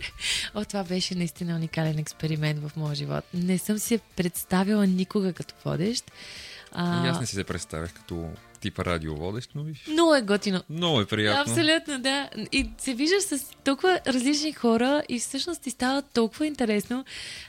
О, 0.54 0.64
това 0.64 0.84
беше 0.84 1.14
наистина 1.14 1.56
уникален 1.56 1.98
експеримент 1.98 2.68
в 2.68 2.76
моя 2.76 2.94
живот. 2.94 3.24
Не 3.34 3.58
съм 3.58 3.78
се 3.78 3.98
представила 4.16 4.86
никога 4.86 5.32
като 5.32 5.54
водещ. 5.64 6.12
А... 6.72 7.06
И 7.06 7.08
аз 7.08 7.20
не 7.20 7.26
си 7.26 7.34
се 7.34 7.44
представях 7.44 7.92
като 7.92 8.30
типа 8.62 8.84
радиоводещ, 8.84 9.50
но 9.54 9.62
виж. 9.62 9.84
Много 9.88 10.14
е 10.14 10.22
готино. 10.22 10.62
Много 10.70 11.00
е 11.00 11.06
приятно. 11.06 11.52
Абсолютно, 11.52 11.98
да. 11.98 12.28
И 12.52 12.70
се 12.78 12.94
виждаш 12.94 13.22
с 13.22 13.56
толкова 13.64 14.00
различни 14.06 14.52
хора 14.52 15.02
и 15.08 15.18
всъщност 15.18 15.62
ти 15.62 15.70
става 15.70 16.02
толкова 16.02 16.46
интересно. 16.46 17.04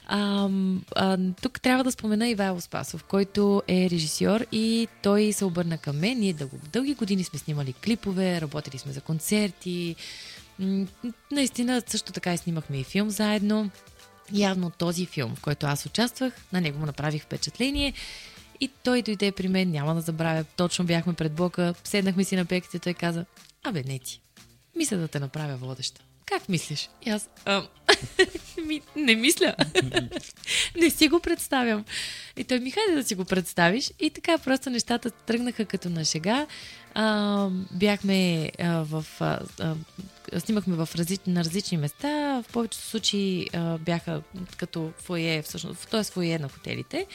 А, 0.06 0.48
а, 0.96 1.18
тук 1.42 1.60
трябва 1.60 1.84
да 1.84 1.92
спомена 1.92 2.28
Ивайло 2.28 2.60
Спасов, 2.60 3.04
който 3.04 3.62
е 3.68 3.90
режисьор 3.90 4.46
и 4.52 4.88
той 5.02 5.32
се 5.32 5.44
обърна 5.44 5.78
към 5.78 5.98
мен. 5.98 6.18
Ние 6.18 6.32
дълго, 6.32 6.58
дълги 6.72 6.94
години 6.94 7.24
сме 7.24 7.38
снимали 7.38 7.72
клипове, 7.72 8.40
работили 8.40 8.78
сме 8.78 8.92
за 8.92 9.00
концерти. 9.00 9.96
Наистина 11.32 11.82
също 11.86 12.12
така 12.12 12.34
и 12.34 12.38
снимахме 12.38 12.80
и 12.80 12.84
филм 12.84 13.10
заедно. 13.10 13.70
Явно 14.32 14.70
този 14.70 15.06
филм, 15.06 15.34
в 15.36 15.40
който 15.40 15.66
аз 15.66 15.86
участвах, 15.86 16.32
на 16.52 16.60
него 16.60 16.78
му 16.78 16.86
направих 16.86 17.22
впечатление 17.22 17.92
и 18.64 18.70
той 18.82 19.02
дойде 19.02 19.32
при 19.32 19.48
мен, 19.48 19.70
няма 19.70 19.94
да 19.94 20.00
забравя. 20.00 20.44
Точно 20.56 20.84
бяхме 20.84 21.12
пред 21.12 21.32
блока, 21.32 21.74
седнахме 21.84 22.24
си 22.24 22.36
на 22.36 22.44
пеките, 22.44 22.78
той 22.78 22.94
каза, 22.94 23.24
абе 23.62 23.82
не 23.82 23.98
ти, 23.98 24.20
мисля 24.76 24.96
да 24.96 25.08
те 25.08 25.20
направя 25.20 25.56
водеща. 25.56 26.02
Как 26.26 26.48
мислиш? 26.48 26.88
И 27.06 27.10
аз, 27.10 27.28
ми, 28.66 28.80
не 28.96 29.14
мисля. 29.14 29.54
не 30.76 30.90
си 30.90 31.08
го 31.08 31.20
представям. 31.20 31.84
И 32.36 32.44
той 32.44 32.60
ми 32.60 32.70
хайде 32.70 32.94
да 32.94 33.04
си 33.04 33.14
го 33.14 33.24
представиш. 33.24 33.92
И 34.00 34.10
така 34.10 34.38
просто 34.38 34.70
нещата 34.70 35.10
тръгнаха 35.10 35.64
като 35.64 35.90
на 35.90 36.04
шега. 36.04 36.46
А, 36.94 37.48
бяхме 37.72 38.50
а, 38.58 38.84
в... 38.84 39.04
А, 39.20 39.40
а, 39.60 39.74
снимахме 40.40 40.76
в 40.76 40.88
разли... 40.94 41.18
на 41.26 41.44
различни 41.44 41.78
места. 41.78 42.42
В 42.42 42.52
повечето 42.52 42.84
случаи 42.84 43.48
а, 43.52 43.78
бяха 43.78 44.22
като 44.56 44.92
фойе, 44.98 45.42
всъщност, 45.42 45.88
т.е. 45.88 46.04
фойе 46.04 46.38
на 46.38 46.48
хотелите. 46.48 47.06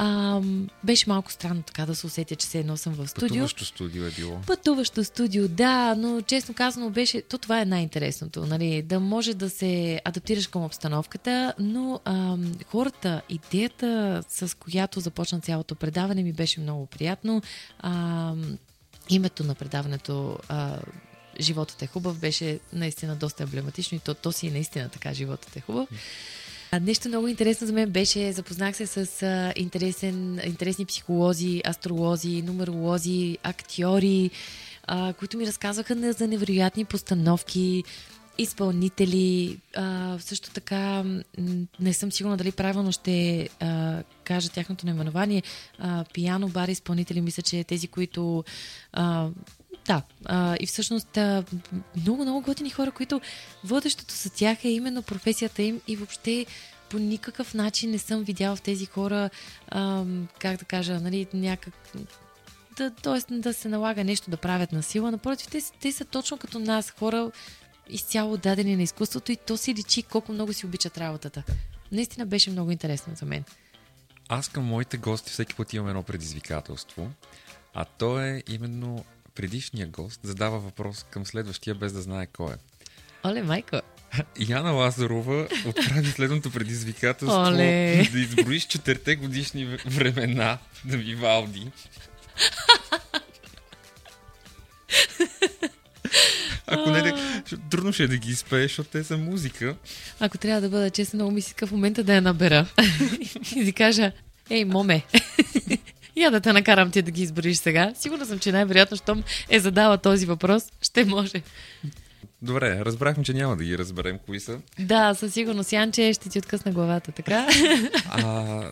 А, 0.00 0.40
беше 0.84 1.04
малко 1.08 1.32
странно 1.32 1.62
така 1.62 1.86
да 1.86 1.94
се 1.94 2.06
усетя, 2.06 2.36
че 2.36 2.46
се 2.46 2.58
едно 2.58 2.76
съм 2.76 2.92
в 2.92 3.08
студио. 3.08 3.28
Пътуващо 3.28 3.64
студио 3.64 4.06
е 4.06 4.10
било. 4.10 4.40
Пътуващо 4.46 5.04
студио, 5.04 5.48
да, 5.48 5.94
но 5.94 6.20
честно 6.20 6.54
казано 6.54 6.90
беше, 6.90 7.22
то 7.22 7.38
това 7.38 7.60
е 7.60 7.64
най-интересното, 7.64 8.46
нали, 8.46 8.82
да 8.82 9.00
може 9.00 9.34
да 9.34 9.50
се 9.50 10.00
адаптираш 10.04 10.46
към 10.46 10.64
обстановката, 10.64 11.54
но 11.58 12.00
а, 12.04 12.36
хората, 12.66 13.22
идеята 13.28 14.22
с 14.28 14.56
която 14.56 15.00
започна 15.00 15.40
цялото 15.40 15.74
предаване 15.74 16.22
ми 16.22 16.32
беше 16.32 16.60
много 16.60 16.86
приятно. 16.86 17.42
А, 17.78 18.34
името 19.10 19.44
на 19.44 19.54
предаването 19.54 20.38
а, 20.48 20.78
Животът 21.40 21.82
е 21.82 21.86
хубав 21.86 22.18
беше 22.18 22.60
наистина 22.72 23.16
доста 23.16 23.42
емблематично 23.42 23.96
и 23.96 24.00
то, 24.00 24.14
то 24.14 24.32
си 24.32 24.46
е 24.46 24.50
наистина 24.50 24.88
така, 24.88 25.14
животът 25.14 25.56
е 25.56 25.60
хубав. 25.60 25.88
Нещо 26.72 27.08
много 27.08 27.28
интересно 27.28 27.66
за 27.66 27.72
мен 27.72 27.90
беше, 27.90 28.32
запознах 28.32 28.76
се 28.76 28.86
с 28.86 29.22
а, 29.22 29.52
интересен, 29.56 30.40
интересни 30.44 30.86
психолози, 30.86 31.62
астролози, 31.68 32.42
нумеролози, 32.42 33.38
актьори, 33.42 34.30
а, 34.86 35.12
които 35.12 35.38
ми 35.38 35.46
разказваха 35.46 36.12
за 36.12 36.28
невероятни 36.28 36.84
постановки, 36.84 37.84
изпълнители. 38.38 39.58
А, 39.76 40.16
също 40.18 40.50
така, 40.50 41.04
не 41.80 41.92
съм 41.92 42.12
сигурна 42.12 42.36
дали 42.36 42.52
правилно 42.52 42.92
ще 42.92 43.48
а, 43.60 44.02
кажа 44.24 44.48
тяхното 44.50 44.86
наименование. 44.86 45.42
А, 45.78 46.04
пияно 46.14 46.48
бар 46.48 46.68
изпълнители, 46.68 47.20
мисля, 47.20 47.42
че 47.42 47.64
тези, 47.64 47.88
които 47.88 48.44
а, 48.92 49.28
да, 49.88 50.02
а, 50.24 50.56
и 50.60 50.66
всъщност 50.66 51.16
а, 51.16 51.44
много, 51.96 52.22
много 52.22 52.40
готини 52.40 52.70
хора, 52.70 52.90
които 52.90 53.20
водещото 53.64 54.14
за 54.14 54.30
тях 54.30 54.64
е 54.64 54.68
именно 54.68 55.02
професията 55.02 55.62
им 55.62 55.80
и 55.88 55.96
въобще 55.96 56.46
по 56.90 56.98
никакъв 56.98 57.54
начин 57.54 57.90
не 57.90 57.98
съм 57.98 58.24
видяла 58.24 58.56
в 58.56 58.62
тези 58.62 58.86
хора, 58.86 59.30
а, 59.68 60.04
как 60.38 60.56
да 60.56 60.64
кажа, 60.64 61.00
нали, 61.00 61.26
някак 61.34 61.74
да, 62.76 62.90
т.е. 62.90 63.34
да 63.34 63.54
се 63.54 63.68
налага 63.68 64.04
нещо 64.04 64.30
да 64.30 64.36
правят 64.36 64.72
на 64.72 64.82
сила. 64.82 65.10
Напротив, 65.10 65.48
те, 65.48 65.62
те 65.80 65.92
са 65.92 66.04
точно 66.04 66.38
като 66.38 66.58
нас, 66.58 66.90
хора 66.90 67.30
изцяло 67.88 68.36
дадени 68.36 68.76
на 68.76 68.82
изкуството 68.82 69.32
и 69.32 69.36
то 69.36 69.56
си 69.56 69.74
личи 69.74 70.02
колко 70.02 70.32
много 70.32 70.52
си 70.52 70.66
обичат 70.66 70.98
работата. 70.98 71.42
Наистина 71.92 72.26
беше 72.26 72.50
много 72.50 72.70
интересно 72.70 73.12
за 73.16 73.26
мен. 73.26 73.44
Аз 74.28 74.48
към 74.48 74.64
моите 74.64 74.96
гости 74.96 75.30
всеки 75.30 75.54
път 75.54 75.72
имам 75.72 75.88
едно 75.88 76.02
предизвикателство, 76.02 77.10
а 77.74 77.84
то 77.84 78.20
е 78.20 78.42
именно 78.48 79.04
предишния 79.38 79.86
гост 79.86 80.20
задава 80.22 80.58
въпрос 80.58 81.06
към 81.10 81.26
следващия, 81.26 81.74
без 81.74 81.92
да 81.92 82.02
знае 82.02 82.26
кой 82.26 82.52
е. 82.52 82.56
Оле, 83.24 83.42
майко! 83.42 83.80
Яна 84.48 84.70
Лазарова 84.70 85.48
отправи 85.66 86.06
следното 86.06 86.50
предизвикателство 86.50 87.40
Оле. 87.40 88.08
да 88.12 88.18
изброиш 88.18 88.64
четирте 88.64 89.16
годишни 89.16 89.78
времена 89.86 90.58
на 90.84 90.96
Вивалди. 90.96 91.66
Ако 96.66 96.90
не, 96.90 97.14
трудно 97.70 97.92
ще 97.92 98.02
е 98.02 98.08
да 98.08 98.16
ги 98.16 98.30
изпееш, 98.30 98.70
защото 98.70 98.90
те 98.90 99.04
са 99.04 99.16
музика. 99.16 99.76
Ако 100.20 100.38
трябва 100.38 100.60
да 100.60 100.68
бъда 100.68 100.90
честна, 100.90 101.16
много 101.16 101.30
ми 101.30 101.40
си 101.40 101.54
в 101.66 101.70
момента 101.70 102.04
да 102.04 102.14
я 102.14 102.22
набера. 102.22 102.66
и 103.56 103.64
си 103.64 103.72
кажа, 103.72 104.12
ей, 104.50 104.64
моме, 104.64 105.02
я 106.20 106.30
да 106.30 106.40
те 106.40 106.52
накарам 106.52 106.90
ти 106.90 107.02
да 107.02 107.10
ги 107.10 107.22
избориш 107.22 107.56
сега. 107.56 107.92
Сигурна 107.96 108.26
съм, 108.26 108.38
че 108.38 108.52
най-вероятно, 108.52 108.96
щом 108.96 109.24
е 109.48 109.60
задала 109.60 109.98
този 109.98 110.26
въпрос, 110.26 110.64
ще 110.82 111.04
може. 111.04 111.42
Добре, 112.42 112.84
разбрахме, 112.84 113.24
че 113.24 113.32
няма 113.34 113.56
да 113.56 113.64
ги 113.64 113.78
разберем 113.78 114.18
кои 114.26 114.40
са. 114.40 114.58
Да, 114.78 115.14
със 115.14 115.34
сигурност. 115.34 115.72
Янче 115.72 116.12
ще 116.12 116.28
ти 116.28 116.38
откъсна 116.38 116.72
главата, 116.72 117.12
така? 117.12 117.48
А, 118.10 118.62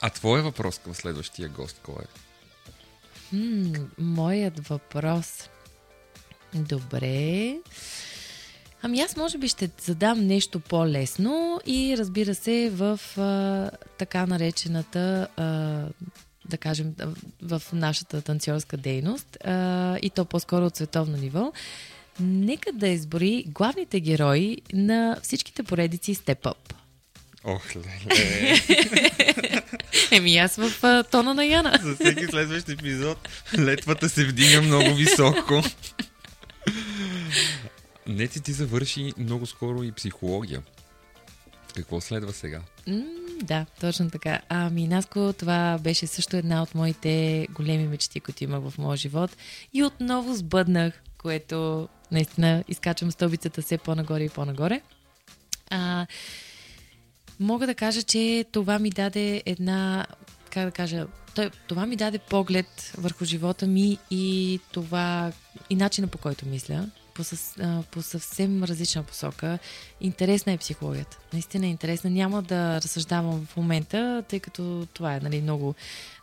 а 0.00 0.10
твой 0.10 0.42
въпрос 0.42 0.78
към 0.78 0.94
следващия 0.94 1.48
гост 1.48 1.80
кой 1.82 1.94
е? 1.94 2.06
М, 3.36 3.78
моят 3.98 4.68
въпрос. 4.68 5.48
Добре. 6.54 7.54
Ами 8.82 9.00
аз 9.00 9.16
може 9.16 9.38
би 9.38 9.48
ще 9.48 9.70
задам 9.82 10.26
нещо 10.26 10.60
по-лесно 10.60 11.60
и 11.66 11.94
разбира 11.98 12.34
се 12.34 12.70
в 12.72 13.00
а, 13.16 13.70
така 13.98 14.26
наречената 14.26 15.28
а, 15.36 15.84
да 16.48 16.56
кажем, 16.56 16.94
в 17.42 17.62
нашата 17.72 18.22
танцорска 18.22 18.76
дейност 18.76 19.38
а, 19.44 19.98
и 20.02 20.10
то 20.10 20.24
по-скоро 20.24 20.66
от 20.66 20.76
световно 20.76 21.16
ниво. 21.16 21.52
Нека 22.20 22.72
да 22.72 22.88
избори 22.88 23.44
главните 23.46 24.00
герои 24.00 24.56
на 24.72 25.18
всичките 25.22 25.62
поредици 25.62 26.14
Step 26.14 26.40
Up. 26.40 26.74
Ох, 27.44 27.76
леле. 27.76 28.54
Еми 30.10 30.36
аз 30.36 30.56
в 30.56 30.84
а, 30.84 31.02
тона 31.02 31.34
на 31.34 31.44
Яна. 31.44 31.78
За 31.82 31.94
всеки 31.94 32.26
следващ 32.26 32.68
епизод 32.68 33.28
летвата 33.58 34.08
се 34.08 34.24
вдига 34.24 34.62
много 34.62 34.94
високо. 34.94 35.62
Не 38.06 38.28
ти 38.28 38.40
ти 38.40 38.52
завърши 38.52 39.12
много 39.18 39.46
скоро 39.46 39.82
и 39.82 39.92
психология. 39.92 40.62
Какво 41.74 42.00
следва 42.00 42.32
сега? 42.32 42.60
М- 42.86 43.04
да, 43.42 43.66
точно 43.80 44.10
така. 44.10 44.40
Ами, 44.48 44.88
Наско, 44.88 45.32
това 45.38 45.78
беше 45.80 46.06
също 46.06 46.36
една 46.36 46.62
от 46.62 46.74
моите 46.74 47.46
големи 47.50 47.88
мечти, 47.88 48.20
които 48.20 48.44
имах 48.44 48.60
в 48.60 48.78
моя 48.78 48.96
живот. 48.96 49.36
И 49.72 49.84
отново 49.84 50.34
сбъднах, 50.34 51.02
което 51.18 51.88
наистина 52.12 52.64
изкачвам 52.68 53.12
стълбицата 53.12 53.62
все 53.62 53.78
по-нагоре 53.78 54.24
и 54.24 54.28
по-нагоре. 54.28 54.80
А, 55.70 56.06
мога 57.40 57.66
да 57.66 57.74
кажа, 57.74 58.02
че 58.02 58.44
това 58.52 58.78
ми 58.78 58.90
даде 58.90 59.42
една, 59.46 60.06
как 60.50 60.64
да 60.64 60.70
кажа, 60.70 61.06
това 61.66 61.86
ми 61.86 61.96
даде 61.96 62.18
поглед 62.18 62.92
върху 62.98 63.24
живота 63.24 63.66
ми 63.66 63.98
и 64.10 64.60
това, 64.72 65.32
и 65.70 65.76
начина 65.76 66.06
по 66.06 66.18
който 66.18 66.46
мисля 66.46 66.86
по, 67.18 67.24
със, 67.24 67.56
по 67.90 68.02
съвсем 68.02 68.64
различна 68.64 69.02
посока. 69.02 69.58
Интересна 70.00 70.52
е 70.52 70.58
психологията. 70.58 71.18
Наистина 71.32 71.66
е 71.66 71.70
интересна. 71.70 72.10
Няма 72.10 72.42
да 72.42 72.80
разсъждавам 72.82 73.46
в 73.46 73.56
момента, 73.56 74.24
тъй 74.28 74.40
като 74.40 74.86
това 74.92 75.14
е 75.14 75.20
нали, 75.20 75.42
много, 75.42 75.74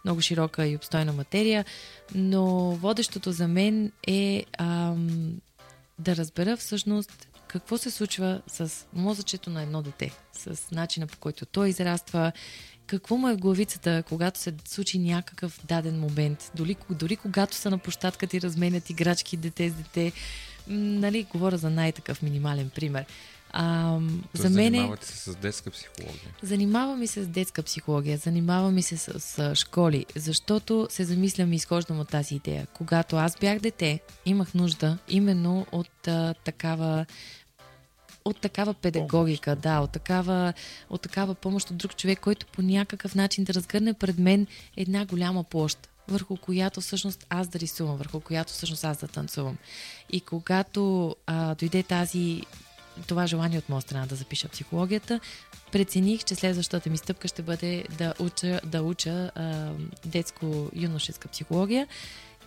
много 0.06 0.22
широка 0.22 0.68
и 0.68 0.76
обстойна 0.76 1.14
материя, 1.14 1.66
но 2.16 2.72
водещото 2.72 3.32
за 3.32 3.48
мен 3.48 3.92
е 4.08 4.46
ам, 4.58 5.38
да 6.00 6.16
разбера 6.16 6.58
всъщност 6.58 7.28
какво 7.48 7.78
се 7.78 7.92
случва 7.92 8.42
с 8.48 8.86
мозъчето 8.94 9.50
на 9.50 9.62
едно 9.62 9.82
дете, 9.82 10.12
с 10.34 10.72
начина 10.72 11.08
по 11.08 11.18
който 11.18 11.46
той 11.46 11.70
израства, 11.70 12.32
какво 12.88 13.18
му 13.18 13.30
е 13.30 13.34
в 13.34 13.38
главицата, 13.38 14.04
когато 14.08 14.40
се 14.40 14.54
случи 14.66 15.00
някакъв 15.00 15.60
даден 15.68 16.00
момент, 16.00 16.52
дори, 16.56 16.76
дори 16.90 17.16
когато 17.16 17.56
са 17.56 17.70
на 17.70 17.78
площадката 17.78 18.38
и 18.38 18.42
разменят 18.42 18.90
играчки 18.90 19.38
дете 19.38 19.70
с 19.70 19.74
дете, 19.74 20.12
нали, 20.68 21.24
говоря 21.24 21.58
за 21.58 21.70
най-такъв 21.70 22.22
минимален 22.22 22.70
пример. 22.70 23.06
А, 23.58 24.00
Тоест, 24.00 24.22
за 24.34 24.50
мен 24.50 24.74
занимавате 24.74 25.08
се 25.08 25.32
с 25.32 25.36
детска 25.36 25.72
психология. 25.72 26.36
Занимавам 26.42 27.00
ми 27.00 27.08
се 27.08 27.24
с 27.24 27.28
детска 27.28 27.64
психология, 27.64 28.18
занимавам 28.18 28.76
ми 28.76 28.82
се 28.82 28.98
с, 28.98 29.20
с 29.20 29.56
школи, 29.56 30.06
защото 30.16 30.88
се 30.90 31.04
замислям 31.04 31.54
и 31.54 31.56
изхождам 31.56 32.00
от 32.00 32.10
тази 32.10 32.36
идея. 32.36 32.68
Когато 32.74 33.16
аз 33.16 33.38
бях 33.40 33.60
дете, 33.60 34.00
имах 34.26 34.54
нужда 34.54 34.98
именно 35.08 35.66
от 35.72 36.08
а, 36.08 36.34
такава 36.34 37.06
от 38.26 38.42
такава 38.42 38.74
педагогика, 38.74 39.52
помощ. 39.52 39.62
да, 39.62 39.80
от 39.80 39.92
такава, 39.92 40.54
от 40.90 41.02
такава 41.02 41.36
помощ 41.36 41.72
от 41.72 41.78
друг 41.78 41.96
човек, 41.96 42.20
който 42.20 42.46
по 42.46 42.62
някакъв 42.62 43.16
начин 43.16 43.44
да 43.44 43.54
разгърне 43.54 43.94
пред 43.94 44.20
мен 44.20 44.48
една 44.78 45.06
голяма 45.06 45.44
площ, 45.44 45.90
върху 46.08 46.38
която 46.38 46.82
всъщност 46.82 47.26
аз 47.30 47.48
да 47.48 47.60
рисувам, 47.60 47.98
върху 47.98 48.20
която 48.20 48.54
всъщност 48.54 48.84
аз 48.84 48.98
да 48.98 49.08
танцувам. 49.08 49.58
И 50.12 50.22
когато 50.22 51.16
а, 51.26 51.56
дойде 51.56 51.84
тази 51.84 52.42
това 53.08 53.28
желание 53.28 53.58
от 53.58 53.70
моя 53.70 53.82
страна 53.82 54.06
да 54.06 54.16
запиша 54.16 54.50
психологията, 54.50 55.20
прецених, 55.72 56.24
че 56.24 56.36
следващата 56.36 56.90
ми 56.90 56.98
стъпка 56.98 57.28
ще 57.28 57.42
бъде 57.42 57.86
да 57.98 58.14
уча, 58.20 58.60
да 58.66 58.82
уча 58.82 59.32
а, 59.36 59.72
детско-юношеска 60.06 61.28
психология 61.28 61.88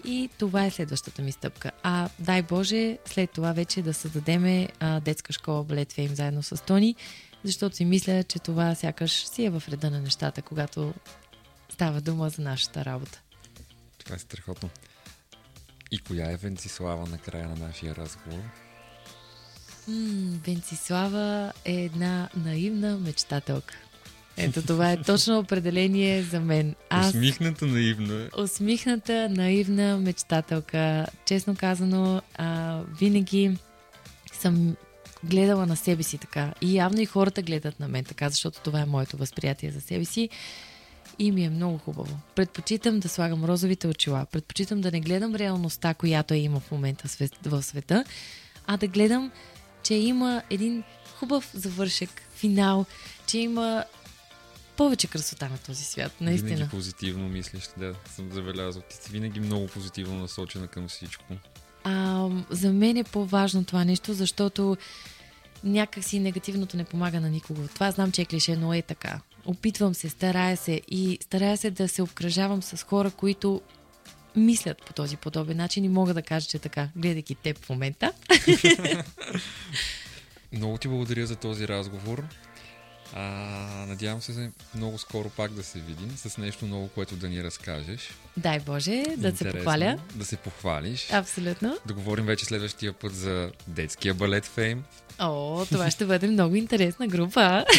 и 0.05 0.31
това 0.38 0.64
е 0.64 0.71
следващата 0.71 1.23
ми 1.23 1.33
стъпка. 1.33 1.71
А 1.83 2.09
дай 2.18 2.42
Боже, 2.42 2.99
след 3.05 3.31
това 3.31 3.53
вече 3.53 3.83
да 3.83 3.94
създадеме 3.94 4.68
а, 4.81 5.01
детска 5.01 5.33
школа 5.33 5.64
Балет 5.64 5.92
Фейм 5.92 6.14
заедно 6.14 6.42
с 6.42 6.64
Тони, 6.64 6.97
защото 7.44 7.77
си 7.77 7.85
мисля, 7.85 8.25
че 8.25 8.38
това 8.38 8.75
сякаш 8.75 9.27
си 9.27 9.44
е 9.44 9.51
в 9.51 9.62
реда 9.68 9.90
на 9.90 10.01
нещата, 10.01 10.42
когато 10.42 10.94
става 11.73 12.01
дума 12.01 12.31
за 12.31 12.42
нашата 12.42 12.85
работа. 12.85 13.23
Това 14.09 14.16
е 14.16 14.18
страхотно. 14.18 14.71
И 15.90 15.99
коя 15.99 16.31
е 16.31 16.37
Венцислава 16.37 17.07
на 17.07 17.18
края 17.18 17.49
на 17.49 17.66
нашия 17.66 17.97
разговор? 17.97 18.38
М- 19.88 20.38
Венцислава 20.47 21.53
е 21.64 21.75
една 21.75 22.29
наивна 22.37 22.99
мечтателка. 22.99 23.75
Ето 24.37 24.62
това 24.62 24.92
е 24.92 25.03
точно 25.07 25.38
определение 25.38 26.23
за 26.23 26.40
мен. 26.40 26.75
Аз... 26.90 27.09
Усмихната 27.09 27.66
наивна. 27.66 28.31
Усмихната 28.38 29.29
наивна 29.29 29.99
мечтателка. 29.99 31.07
Честно 31.27 31.57
казано, 31.57 32.23
а, 32.35 32.81
винаги 33.01 33.59
съм 34.33 34.77
гледала 35.25 35.66
на 35.66 35.77
себе 35.77 36.03
си 36.03 36.18
така. 36.18 36.55
И 36.61 36.75
явно 36.75 37.01
и 37.01 37.07
хората 37.07 37.42
гледат 37.42 37.81
на 37.81 37.88
мен 37.88 38.05
така, 38.05 38.29
защото 38.29 38.61
това 38.61 38.81
е 38.81 38.87
моето 38.87 39.16
възприятие 39.16 39.71
за 39.71 39.81
себе 39.81 40.05
си. 40.05 40.29
И 41.18 41.33
ми 41.33 41.44
е 41.44 41.50
много 41.50 41.78
хубаво. 41.78 42.18
Предпочитам 42.35 43.00
да 43.00 43.09
слагам 43.09 43.44
розовите 43.44 43.88
очила. 43.88 44.26
Предпочитам 44.33 44.81
да 44.81 44.90
не 44.90 45.00
гледам 45.00 45.35
реалността, 45.35 45.94
която 45.94 46.35
е 46.35 46.38
има 46.38 46.61
в 46.61 46.70
момента 46.70 47.09
в 47.44 47.62
света, 47.62 48.04
а 48.66 48.76
да 48.76 48.87
гледам, 48.87 49.31
че 49.83 49.94
има 49.94 50.42
един 50.50 50.85
хубав 51.18 51.50
завършек, 51.54 52.11
финал, 52.35 52.87
че 53.26 53.38
има 53.38 53.85
повече 54.76 55.07
красота 55.07 55.48
на 55.48 55.59
този 55.59 55.85
свят, 55.85 56.12
наистина. 56.20 56.54
Винаги 56.54 56.70
позитивно 56.70 57.28
мислиш, 57.28 57.68
да, 57.76 57.94
съм 58.07 58.33
забелязал. 58.33 58.83
Ти 58.83 58.96
си 58.96 59.11
винаги 59.11 59.40
много 59.40 59.66
позитивно 59.66 60.14
насочена 60.18 60.66
към 60.66 60.88
всичко. 60.88 61.24
А, 61.85 62.28
за 62.50 62.72
мен 62.72 62.96
е 62.96 63.04
по-важно 63.04 63.64
това 63.64 63.85
нещо, 63.85 64.14
защото 64.14 64.76
някакси 65.64 66.18
негативното 66.18 66.76
не 66.76 66.85
помага 66.85 67.20
на 67.20 67.31
никого. 67.31 67.68
Това 67.74 67.90
знам, 67.90 68.12
че 68.12 68.22
е 68.22 68.24
клише, 68.24 68.57
но 68.57 68.74
е 68.74 68.83
така. 68.83 69.20
Опитвам 69.46 69.94
се, 69.94 70.09
старая 70.09 70.57
се 70.57 70.81
и 70.88 71.18
старая 71.22 71.57
се 71.57 71.70
да 71.70 71.88
се 71.88 72.03
обкръжавам 72.03 72.62
с 72.62 72.83
хора, 72.83 73.11
които 73.11 73.61
мислят 74.37 74.83
по 74.87 74.92
този 74.92 75.16
подобен 75.16 75.57
начин 75.57 75.85
и 75.85 75.88
мога 75.88 76.14
да 76.14 76.22
кажа, 76.22 76.46
че 76.46 76.59
така, 76.59 76.88
гледайки 76.96 77.35
теб 77.35 77.59
в 77.59 77.68
момента. 77.68 78.12
Много 80.53 80.79
ти 80.79 80.88
благодаря 80.88 81.27
за 81.27 81.37
този 81.37 81.68
разговор. 81.68 82.24
А, 83.14 83.20
надявам 83.88 84.22
се 84.22 84.51
много 84.74 84.98
скоро 84.98 85.29
пак 85.29 85.53
да 85.53 85.62
се 85.62 85.79
видим 85.79 86.12
с 86.16 86.38
нещо 86.38 86.66
ново, 86.66 86.88
което 86.88 87.16
да 87.16 87.29
ни 87.29 87.44
разкажеш. 87.44 88.11
Дай 88.37 88.61
Боже, 88.61 89.05
да 89.16 89.37
се 89.37 89.53
похваля. 89.53 89.98
Да 90.14 90.24
се 90.24 90.37
похвалиш. 90.37 91.12
Абсолютно. 91.12 91.79
Да 91.87 91.94
говорим 91.94 92.27
вече 92.27 92.44
следващия 92.44 92.92
път 92.92 93.14
за 93.14 93.51
детския 93.66 94.14
балет 94.14 94.46
Фейм. 94.46 94.85
О, 95.18 95.66
това 95.66 95.90
ще 95.90 96.05
бъде 96.05 96.27
много 96.29 96.55
интересна 96.55 97.07
група. 97.07 97.64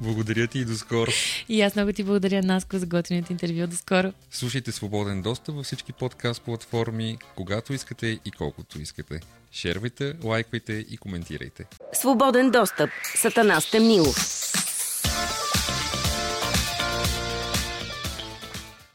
Благодаря 0.00 0.46
ти 0.46 0.58
и 0.58 0.64
до 0.64 0.74
скоро. 0.74 1.10
И 1.48 1.62
аз 1.62 1.76
много 1.76 1.92
ти 1.92 2.02
благодаря, 2.02 2.42
Наско, 2.42 2.78
за 2.78 2.86
готвеното 2.86 3.32
интервю. 3.32 3.66
До 3.66 3.76
скоро. 3.76 4.12
Слушайте 4.30 4.72
Свободен 4.72 5.22
достъп 5.22 5.54
във 5.54 5.66
всички 5.66 5.92
подкаст 5.92 6.42
платформи, 6.42 7.18
когато 7.36 7.72
искате 7.72 8.06
и 8.06 8.30
колкото 8.38 8.80
искате. 8.80 9.20
Шервайте, 9.52 10.14
лайквайте 10.24 10.72
и 10.72 10.96
коментирайте. 10.96 11.64
Свободен 11.92 12.50
достъп. 12.50 12.90
Сатана 13.16 13.60
Стемнилов. 13.60 14.49